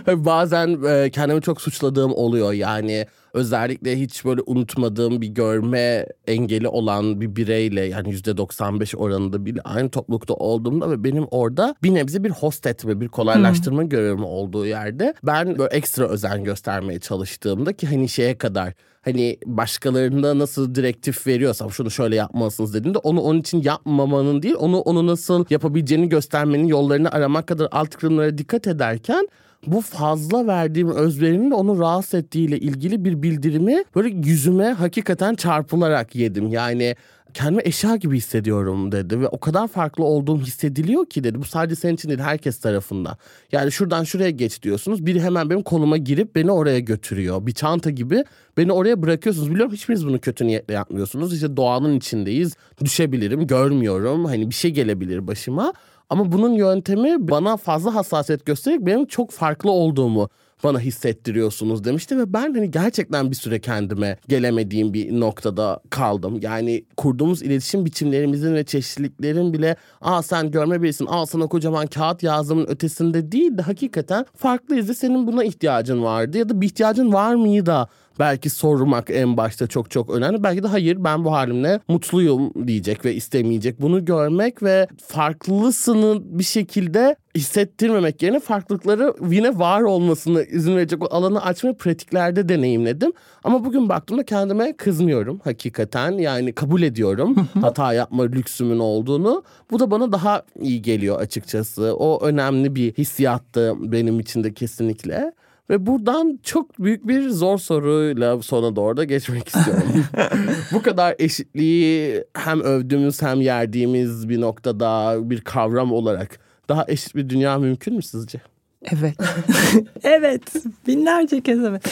bazen 0.26 0.82
kendimi 1.10 1.42
çok 1.42 1.62
suçladığım 1.62 2.14
oluyor. 2.14 2.54
Yani 2.54 3.06
özellikle 3.34 4.00
hiç 4.00 4.26
böyle 4.26 4.42
unutmadığım 4.46 5.22
bir 5.22 5.28
görme 5.28 6.06
engeli 6.28 6.68
olan 6.68 7.22
bir 7.22 7.36
bireyle 7.36 7.82
yani 7.82 8.10
yüzde 8.10 8.38
95 8.38 8.96
oranında 8.96 9.46
bile 9.46 9.62
aynı 9.62 9.90
toplulukta 9.90 10.34
olduğumda 10.34 10.92
ve 10.92 11.04
benim 11.04 11.28
orada 11.32 11.76
bir 11.84 11.94
nebze 11.94 12.24
bir 12.24 12.30
host 12.30 12.68
etme, 12.68 13.02
bir 13.02 13.08
kolaylaştırma 13.08 13.82
hmm. 13.82 13.90
görevim 13.90 14.24
olduğu 14.26 14.66
yerde 14.66 15.14
ben 15.24 15.58
böyle 15.58 15.76
ekstra 15.76 16.08
özen 16.08 16.44
göstermeye 16.44 17.00
çalıştığımda 17.00 17.74
ki 17.74 17.88
hani 17.88 18.10
şeye 18.10 18.38
kadar 18.38 18.74
hani 19.02 19.38
başkalarında 19.46 20.40
nasıl 20.40 20.76
direktif 20.76 21.28
veriyorsam 21.28 21.72
şunu 21.72 21.92
şöyle 21.92 22.16
yapmalısınız 22.16 22.74
dediğimde 22.74 22.98
onu 22.98 23.22
onun 23.22 23.40
için 23.40 23.62
yapmamanın 23.62 24.42
değil 24.42 24.56
onu 24.60 24.80
onu 24.80 25.08
nasıl 25.08 25.46
yapabileceğini 25.50 26.10
göstermenin 26.10 26.68
yollarını 26.68 27.12
aramak 27.12 27.48
kadar 27.48 27.68
alt 27.72 27.96
kırımlara 27.96 28.38
dikkat 28.38 28.68
ederken 28.68 29.28
bu 29.68 29.82
fazla 29.82 30.48
verdiğim 30.48 30.90
özverinin 30.92 31.52
de 31.52 31.56
onu 31.56 31.80
rahatsız 31.80 32.14
ettiğiyle 32.14 32.60
ilgili 32.60 33.06
bir 33.06 33.24
bildirimi 33.24 33.84
böyle 33.96 34.10
yüzüme 34.30 34.72
hakikaten 34.72 35.36
çarpılarak 35.36 36.16
yedim. 36.16 36.48
Yani 36.48 36.96
kendimi 37.34 37.62
eşya 37.66 37.96
gibi 37.96 38.18
hissediyorum 38.18 38.92
dedi 38.92 39.22
ve 39.22 39.28
o 39.28 39.40
kadar 39.40 39.68
farklı 39.68 40.04
olduğum 40.04 40.40
hissediliyor 40.40 41.06
ki 41.06 41.24
dedi. 41.24 41.40
Bu 41.40 41.46
sadece 41.46 41.76
senin 41.76 41.94
için 41.94 42.10
değil 42.10 42.20
herkes 42.20 42.60
tarafından. 42.60 43.18
Yani 43.52 43.72
şuradan 43.72 44.04
şuraya 44.04 44.30
geç 44.30 44.64
diyorsunuz. 44.64 45.06
Biri 45.06 45.22
hemen 45.22 45.50
benim 45.50 45.64
koluma 45.64 45.98
girip 45.98 46.36
beni 46.36 46.52
oraya 46.52 46.80
götürüyor. 46.80 47.46
Bir 47.46 47.52
çanta 47.54 47.90
gibi 47.90 48.24
beni 48.58 48.72
oraya 48.72 49.02
bırakıyorsunuz. 49.02 49.52
Biliyorum 49.52 49.74
hiçbiriniz 49.74 50.08
bunu 50.08 50.20
kötü 50.20 50.48
niyetle 50.48 50.74
yapmıyorsunuz. 50.74 51.34
İşte 51.34 51.58
doğanın 51.58 51.98
içindeyiz. 51.98 52.54
Düşebilirim, 52.84 53.48
görmüyorum. 53.48 54.26
Hani 54.26 54.50
bir 54.50 54.56
şey 54.56 54.72
gelebilir 54.72 55.28
başıma. 55.28 55.74
Ama 56.12 56.32
bunun 56.32 56.54
yöntemi 56.54 57.28
bana 57.30 57.58
fazla 57.58 57.96
hassasiyet 57.96 58.46
göstererek 58.46 58.86
benim 58.86 59.06
çok 59.06 59.32
farklı 59.32 59.72
olduğumu 59.72 60.30
bana 60.64 60.80
hissettiriyorsunuz 60.80 61.84
demişti 61.84 62.18
ve 62.18 62.34
ben 62.34 62.54
hani 62.54 62.72
gerçekten 62.72 63.32
bir 63.32 63.36
süre 63.36 63.60
kendime 63.62 64.18
gelemediğim 64.28 64.94
bir 64.94 65.20
noktada 65.20 65.80
kaldım. 65.90 66.40
Yani 66.42 66.86
kurduğumuz 66.98 67.42
iletişim 67.42 67.86
biçimlerimizin 67.86 68.56
ve 68.56 68.64
çeşitliliklerin 68.64 69.54
bile 69.54 69.76
aa 70.02 70.22
sen 70.22 70.52
görme 70.52 70.82
birisin 70.82 71.06
al 71.06 71.26
sana 71.26 71.48
kocaman 71.48 71.88
kağıt 71.88 72.24
yazdığımın 72.24 72.68
ötesinde 72.68 73.32
değil 73.32 73.58
de 73.58 73.62
hakikaten 73.62 74.26
farklıyız 74.36 74.90
ve 74.90 74.94
senin 74.94 75.28
buna 75.28 75.44
ihtiyacın 75.44 76.04
vardı 76.04 76.38
ya 76.38 76.50
da 76.50 76.62
bir 76.62 76.66
ihtiyacın 76.66 77.14
var 77.14 77.36
mıydı 77.36 77.66
da 77.66 77.88
belki 78.22 78.50
sormak 78.50 79.10
en 79.10 79.38
başta 79.38 79.68
çok 79.68 79.92
çok 79.92 80.10
önemli. 80.10 80.44
Belki 80.44 80.64
de 80.64 80.68
hayır 80.68 81.04
ben 81.04 81.26
bu 81.26 81.32
halimle 81.32 81.80
mutluyum 81.88 82.68
diyecek 82.68 83.06
ve 83.06 83.16
istemeyecek. 83.16 83.82
Bunu 83.82 84.06
görmek 84.06 84.64
ve 84.64 84.88
farklısını 85.08 86.20
bir 86.40 86.44
şekilde 86.44 87.16
hissettirmemek 87.36 88.24
yerine 88.24 88.40
farklılıkları 88.40 89.14
yine 89.30 89.60
var 89.60 89.82
olmasını 89.82 90.44
izin 90.44 90.76
verecek 90.76 91.04
o 91.04 91.16
alanı 91.16 91.44
açmayı 91.44 91.76
pratiklerde 91.76 92.50
deneyimledim. 92.50 93.12
Ama 93.44 93.66
bugün 93.66 93.90
baktığımda 93.90 94.24
kendime 94.24 94.74
kızmıyorum 94.78 95.42
hakikaten. 95.44 96.12
Yani 96.12 96.54
kabul 96.54 96.82
ediyorum 96.82 97.48
hata 97.62 97.94
yapma 97.94 98.24
lüksümün 98.24 98.80
olduğunu. 98.80 99.44
Bu 99.72 99.80
da 99.80 99.92
bana 99.92 100.12
daha 100.12 100.44
iyi 100.60 100.82
geliyor 100.82 101.20
açıkçası. 101.20 101.96
O 101.96 102.26
önemli 102.26 102.76
bir 102.76 102.94
hissiyattı 102.94 103.74
benim 103.80 104.20
için 104.20 104.44
de 104.44 104.54
kesinlikle. 104.54 105.34
Ve 105.70 105.86
buradan 105.86 106.40
çok 106.44 106.80
büyük 106.80 107.08
bir 107.08 107.30
zor 107.30 107.58
soruyla 107.58 108.42
sona 108.42 108.76
doğru 108.76 108.98
da 108.98 109.04
geçmek 109.04 109.48
istiyorum. 109.48 110.06
Bu 110.74 110.82
kadar 110.82 111.16
eşitliği 111.20 112.24
hem 112.34 112.62
övdüğümüz 112.62 113.22
hem 113.22 113.42
yerdiğimiz 113.42 114.30
bir 114.30 114.42
noktada 114.42 115.18
bir 115.30 115.42
kavram 115.42 115.92
olarak 115.92 116.40
daha 116.70 116.86
eşit 116.88 117.16
bir 117.16 117.30
dünya 117.30 117.60
mümkün 117.60 117.96
mü 117.96 118.02
sizce? 118.02 118.42
Evet. 118.84 119.16
evet. 120.04 120.42
Binlerce 120.88 121.42
kez 121.42 121.64
evet. 121.64 121.84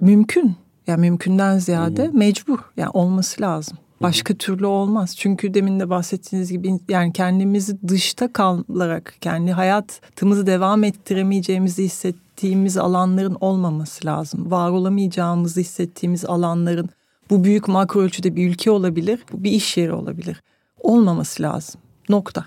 Mümkün. 0.00 0.56
Yani 0.86 1.00
mümkünden 1.00 1.58
ziyade 1.58 2.08
hmm. 2.08 2.18
mecbur. 2.18 2.58
Yani 2.76 2.90
olması 2.90 3.42
lazım. 3.42 3.78
Başka 4.02 4.34
türlü 4.34 4.66
olmaz. 4.66 5.16
Çünkü 5.16 5.54
demin 5.54 5.80
de 5.80 5.90
bahsettiğiniz 5.90 6.52
gibi 6.52 6.70
yani 6.88 7.12
kendimizi 7.12 7.88
dışta 7.88 8.32
kalarak 8.32 9.14
kendi 9.20 9.52
hayatımızı 9.52 10.46
devam 10.46 10.84
ettiremeyeceğimizi 10.84 11.84
hissettiğimiz 11.84 12.31
alanların 12.76 13.36
olmaması 13.40 14.06
lazım. 14.06 14.50
Var 14.50 14.70
olamayacağımızı 14.70 15.60
hissettiğimiz 15.60 16.24
alanların 16.24 16.88
bu 17.30 17.44
büyük 17.44 17.68
makro 17.68 18.00
ölçüde 18.00 18.36
bir 18.36 18.50
ülke 18.50 18.70
olabilir, 18.70 19.24
bir 19.32 19.50
iş 19.50 19.76
yeri 19.76 19.92
olabilir. 19.92 20.42
Olmaması 20.80 21.42
lazım. 21.42 21.80
Nokta. 22.08 22.44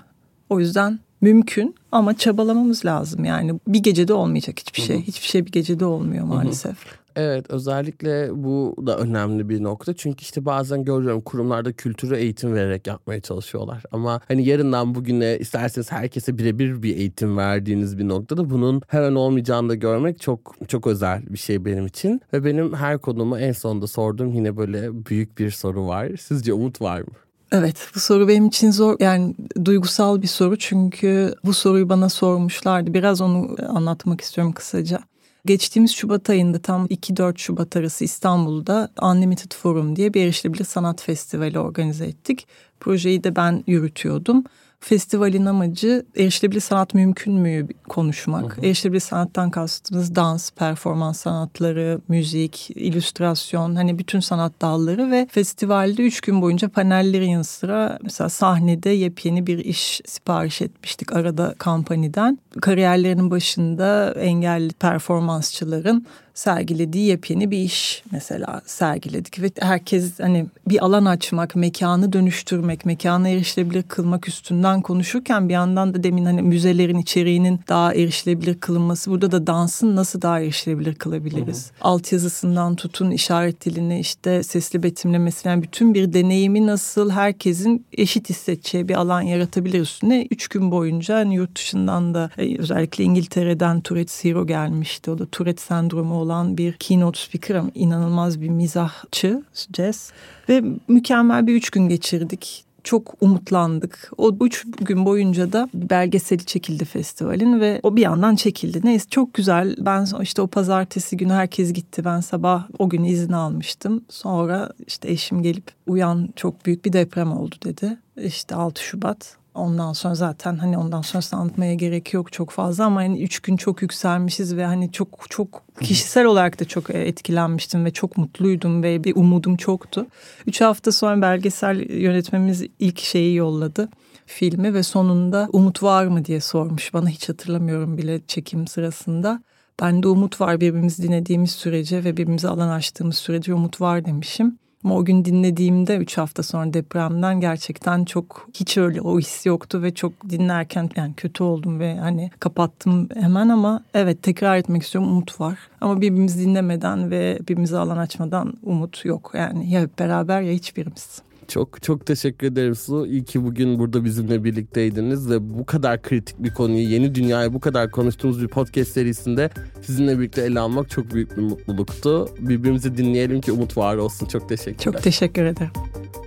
O 0.50 0.60
yüzden 0.60 0.98
mümkün 1.20 1.74
ama 1.92 2.16
çabalamamız 2.16 2.84
lazım. 2.84 3.24
Yani 3.24 3.60
bir 3.68 3.78
gecede 3.78 4.12
olmayacak 4.12 4.60
hiçbir 4.60 4.82
şey. 4.82 5.02
Hiçbir 5.02 5.26
şey 5.26 5.46
bir 5.46 5.52
gecede 5.52 5.84
olmuyor 5.84 6.24
maalesef. 6.24 6.76
Evet 7.16 7.50
özellikle 7.50 8.30
bu 8.44 8.76
da 8.86 8.98
önemli 8.98 9.48
bir 9.48 9.62
nokta. 9.62 9.94
Çünkü 9.94 10.22
işte 10.22 10.44
bazen 10.44 10.84
görüyorum 10.84 11.20
kurumlarda 11.20 11.72
kültürü 11.72 12.16
eğitim 12.16 12.54
vererek 12.54 12.86
yapmaya 12.86 13.20
çalışıyorlar. 13.20 13.82
Ama 13.92 14.20
hani 14.28 14.44
yarından 14.44 14.94
bugüne 14.94 15.38
isterseniz 15.38 15.92
herkese 15.92 16.38
birebir 16.38 16.82
bir 16.82 16.96
eğitim 16.96 17.36
verdiğiniz 17.36 17.98
bir 17.98 18.08
noktada 18.08 18.50
bunun 18.50 18.82
hemen 18.88 19.14
olmayacağını 19.14 19.68
da 19.68 19.74
görmek 19.74 20.20
çok 20.20 20.54
çok 20.68 20.86
özel 20.86 21.22
bir 21.26 21.38
şey 21.38 21.64
benim 21.64 21.86
için. 21.86 22.20
Ve 22.32 22.44
benim 22.44 22.74
her 22.74 22.98
konumu 22.98 23.38
en 23.38 23.52
sonunda 23.52 23.86
sorduğum 23.86 24.32
yine 24.32 24.56
böyle 24.56 25.06
büyük 25.06 25.38
bir 25.38 25.50
soru 25.50 25.86
var. 25.86 26.10
Sizce 26.20 26.52
umut 26.52 26.80
var 26.80 27.00
mı? 27.00 27.14
Evet 27.52 27.76
bu 27.94 28.00
soru 28.00 28.28
benim 28.28 28.46
için 28.46 28.70
zor 28.70 28.96
yani 29.00 29.34
duygusal 29.64 30.22
bir 30.22 30.26
soru 30.26 30.56
çünkü 30.58 31.34
bu 31.44 31.54
soruyu 31.54 31.88
bana 31.88 32.08
sormuşlardı. 32.08 32.94
Biraz 32.94 33.20
onu 33.20 33.56
anlatmak 33.68 34.20
istiyorum 34.20 34.52
kısaca. 34.52 35.00
Geçtiğimiz 35.46 35.94
Şubat 35.94 36.30
ayında 36.30 36.58
tam 36.58 36.86
2-4 36.86 37.38
Şubat 37.38 37.76
arası 37.76 38.04
İstanbul'da 38.04 38.88
Unlimited 39.02 39.52
Forum 39.52 39.96
diye 39.96 40.14
bir 40.14 40.24
erişilebilir 40.24 40.64
sanat 40.64 41.02
festivali 41.02 41.58
organize 41.58 42.06
ettik. 42.06 42.46
Projeyi 42.80 43.24
de 43.24 43.36
ben 43.36 43.64
yürütüyordum. 43.66 44.44
Festivalin 44.80 45.46
amacı 45.46 46.06
erişilebilir 46.16 46.60
sanat 46.60 46.94
mümkün 46.94 47.34
mü 47.34 47.68
konuşmak. 47.88 48.56
Hı 48.56 48.60
hı. 48.60 48.66
Erişilebilir 48.66 49.00
sanattan 49.00 49.50
kastımız 49.50 50.14
dans, 50.14 50.50
performans 50.50 51.20
sanatları, 51.20 52.00
müzik, 52.08 52.70
illüstrasyon 52.70 53.74
hani 53.74 53.98
bütün 53.98 54.20
sanat 54.20 54.52
dalları 54.62 55.10
ve 55.10 55.26
festivalde 55.30 56.02
üç 56.02 56.20
gün 56.20 56.42
boyunca 56.42 56.68
panellerin 56.68 57.28
yanı 57.28 57.44
sıra 57.44 57.98
mesela 58.02 58.28
sahnede 58.28 58.90
yepyeni 58.90 59.46
bir 59.46 59.58
iş 59.58 60.00
sipariş 60.06 60.62
etmiştik 60.62 61.12
arada 61.12 61.54
kampaniden. 61.58 62.38
Kariyerlerinin 62.60 63.30
başında 63.30 64.14
engelli 64.18 64.72
performansçıların 64.72 66.06
sergilediği 66.36 67.06
yepyeni 67.06 67.50
bir 67.50 67.58
iş 67.58 68.02
mesela 68.12 68.60
sergiledik 68.66 69.42
ve 69.42 69.50
herkes 69.60 70.20
hani 70.20 70.46
bir 70.68 70.84
alan 70.84 71.04
açmak, 71.04 71.56
mekanı 71.56 72.12
dönüştürmek, 72.12 72.86
mekanı 72.86 73.28
erişilebilir 73.28 73.82
kılmak 73.82 74.28
üstünden 74.28 74.82
konuşurken 74.82 75.48
bir 75.48 75.54
yandan 75.54 75.94
da 75.94 76.02
demin 76.02 76.24
hani 76.24 76.42
müzelerin 76.42 76.98
içeriğinin 76.98 77.60
daha 77.68 77.94
erişilebilir 77.94 78.60
kılınması, 78.60 79.10
burada 79.10 79.32
da 79.32 79.46
dansın 79.46 79.96
nasıl 79.96 80.22
daha 80.22 80.40
erişilebilir 80.40 80.94
kılabiliriz? 80.94 81.66
Hı 81.66 81.84
hı. 81.84 81.88
Altyazısından 81.88 82.76
tutun 82.76 83.10
işaret 83.10 83.64
diline 83.64 84.00
işte 84.00 84.42
sesli 84.42 84.82
betimlemesi 84.82 85.48
yani 85.48 85.62
bütün 85.62 85.94
bir 85.94 86.12
deneyimi 86.12 86.66
nasıl 86.66 87.10
herkesin 87.10 87.86
eşit 87.92 88.30
hissedeceği 88.30 88.88
bir 88.88 88.94
alan 88.94 89.22
yaratabilir 89.22 89.80
üstüne. 89.80 90.26
Üç 90.30 90.48
gün 90.48 90.70
boyunca 90.70 91.16
hani 91.16 91.34
yurt 91.34 91.56
dışından 91.56 92.14
da 92.14 92.30
e, 92.38 92.58
özellikle 92.58 93.04
İngiltere'den 93.04 93.80
Tourette's 93.80 94.24
Hero 94.24 94.46
gelmişti. 94.46 95.10
O 95.10 95.18
da 95.18 95.26
Tourette 95.26 95.62
sendromu 95.62 96.25
olan 96.26 96.56
bir 96.56 96.72
keynote 96.72 97.20
speaker 97.20 97.54
ama 97.54 97.70
inanılmaz 97.74 98.40
bir 98.40 98.48
mizahçı 98.48 99.42
Jess. 99.76 100.10
Ve 100.48 100.64
mükemmel 100.88 101.46
bir 101.46 101.54
üç 101.54 101.70
gün 101.70 101.88
geçirdik 101.88 102.66
çok 102.86 103.14
umutlandık. 103.20 104.10
O 104.16 104.36
üç 104.40 104.64
gün 104.80 105.04
boyunca 105.04 105.52
da 105.52 105.68
belgeseli 105.74 106.44
çekildi 106.44 106.84
festivalin 106.84 107.60
ve 107.60 107.80
o 107.82 107.96
bir 107.96 108.02
yandan 108.02 108.36
çekildi. 108.36 108.80
Neyse 108.84 109.06
çok 109.10 109.34
güzel. 109.34 109.76
Ben 109.78 110.06
işte 110.22 110.42
o 110.42 110.46
pazartesi 110.46 111.16
günü 111.16 111.32
herkes 111.32 111.72
gitti. 111.72 112.04
Ben 112.04 112.20
sabah 112.20 112.68
o 112.78 112.88
gün 112.88 113.04
izin 113.04 113.32
almıştım. 113.32 114.04
Sonra 114.08 114.70
işte 114.86 115.10
eşim 115.10 115.42
gelip 115.42 115.70
uyan 115.86 116.28
çok 116.36 116.66
büyük 116.66 116.84
bir 116.84 116.92
deprem 116.92 117.32
oldu 117.32 117.54
dedi. 117.64 117.98
İşte 118.16 118.54
6 118.54 118.82
Şubat. 118.82 119.36
Ondan 119.56 119.92
sonra 119.92 120.14
zaten 120.14 120.56
hani 120.56 120.78
ondan 120.78 121.02
sonra 121.02 121.40
anlatmaya 121.40 121.74
gerek 121.74 122.14
yok 122.14 122.32
çok 122.32 122.50
fazla 122.50 122.84
ama 122.84 123.00
hani 123.00 123.22
üç 123.22 123.40
gün 123.40 123.56
çok 123.56 123.82
yükselmişiz 123.82 124.56
ve 124.56 124.64
hani 124.64 124.92
çok 124.92 125.24
çok 125.30 125.62
kişisel 125.80 126.24
olarak 126.24 126.60
da 126.60 126.64
çok 126.64 126.90
e, 126.90 126.98
etkilenmiştim 126.98 127.84
ve 127.84 127.90
çok 127.90 128.16
mutluydum 128.16 128.82
ve 128.82 129.04
bir 129.04 129.16
umudum 129.16 129.56
çoktu. 129.56 130.06
Üç 130.46 130.60
hafta 130.60 130.92
sonra 130.92 131.22
belgesel 131.22 131.90
yönetmemiz 131.90 132.62
ilk 132.78 133.00
şeyi 133.00 133.34
yolladı 133.34 133.88
filmi 134.26 134.74
ve 134.74 134.82
sonunda 134.82 135.48
umut 135.52 135.82
var 135.82 136.06
mı 136.06 136.24
diye 136.24 136.40
sormuş 136.40 136.94
bana 136.94 137.08
hiç 137.08 137.28
hatırlamıyorum 137.28 137.98
bile 137.98 138.20
çekim 138.26 138.66
sırasında. 138.66 139.42
Ben 139.80 140.02
de 140.02 140.08
umut 140.08 140.40
var 140.40 140.60
birbirimizi 140.60 141.02
dinlediğimiz 141.02 141.50
sürece 141.50 142.04
ve 142.04 142.12
birbirimize 142.12 142.48
alan 142.48 142.68
açtığımız 142.68 143.16
sürece 143.16 143.54
umut 143.54 143.80
var 143.80 144.04
demişim. 144.04 144.58
Ama 144.84 144.96
o 144.96 145.04
gün 145.04 145.24
dinlediğimde 145.24 145.96
3 145.96 146.18
hafta 146.18 146.42
sonra 146.42 146.74
depremden 146.74 147.40
gerçekten 147.40 148.04
çok 148.04 148.48
hiç 148.54 148.78
öyle 148.78 149.00
o 149.00 149.18
his 149.18 149.46
yoktu 149.46 149.82
ve 149.82 149.94
çok 149.94 150.12
dinlerken 150.30 150.90
yani 150.96 151.14
kötü 151.14 151.42
oldum 151.42 151.80
ve 151.80 151.98
hani 151.98 152.30
kapattım 152.40 153.08
hemen 153.14 153.48
ama 153.48 153.84
evet 153.94 154.22
tekrar 154.22 154.56
etmek 154.56 154.82
istiyorum 154.82 155.10
umut 155.10 155.40
var. 155.40 155.58
Ama 155.80 156.00
birbirimizi 156.00 156.40
dinlemeden 156.40 157.10
ve 157.10 157.38
birbirimize 157.40 157.78
alan 157.78 157.96
açmadan 157.98 158.54
umut 158.62 159.04
yok. 159.04 159.32
Yani 159.34 159.70
ya 159.70 159.80
hep 159.80 159.98
beraber 159.98 160.42
ya 160.42 160.52
hiçbirimiz. 160.52 161.22
Çok 161.48 161.82
çok 161.82 162.06
teşekkür 162.06 162.46
ederim 162.46 162.74
Su. 162.74 163.06
İyi 163.06 163.24
ki 163.24 163.44
bugün 163.44 163.78
burada 163.78 164.04
bizimle 164.04 164.44
birlikteydiniz 164.44 165.30
ve 165.30 165.58
bu 165.58 165.66
kadar 165.66 166.02
kritik 166.02 166.38
bir 166.38 166.54
konuyu 166.54 166.88
yeni 166.88 167.14
dünyayı 167.14 167.54
bu 167.54 167.60
kadar 167.60 167.90
konuştuğumuz 167.90 168.42
bir 168.42 168.48
podcast 168.48 168.90
serisinde 168.90 169.50
sizinle 169.82 170.18
birlikte 170.18 170.42
ele 170.42 170.60
almak 170.60 170.90
çok 170.90 171.14
büyük 171.14 171.36
bir 171.36 171.42
mutluluktu. 171.42 172.28
Birbirimizi 172.38 172.96
dinleyelim 172.96 173.40
ki 173.40 173.52
umut 173.52 173.76
var 173.76 173.96
olsun. 173.96 174.26
Çok 174.26 174.48
teşekkürler. 174.48 174.92
Çok 174.92 175.02
teşekkür 175.02 175.44
ederim. 175.44 175.72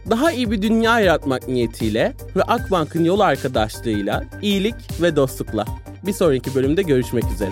Daha 0.09 0.31
iyi 0.31 0.51
bir 0.51 0.61
dünya 0.61 0.99
yaratmak 0.99 1.47
niyetiyle 1.47 2.13
ve 2.35 2.43
Akbank'ın 2.43 3.03
yol 3.03 3.19
arkadaşlığıyla 3.19 4.23
iyilik 4.41 5.01
ve 5.01 5.15
dostlukla. 5.15 5.65
Bir 6.05 6.13
sonraki 6.13 6.55
bölümde 6.55 6.81
görüşmek 6.81 7.23
üzere. 7.33 7.51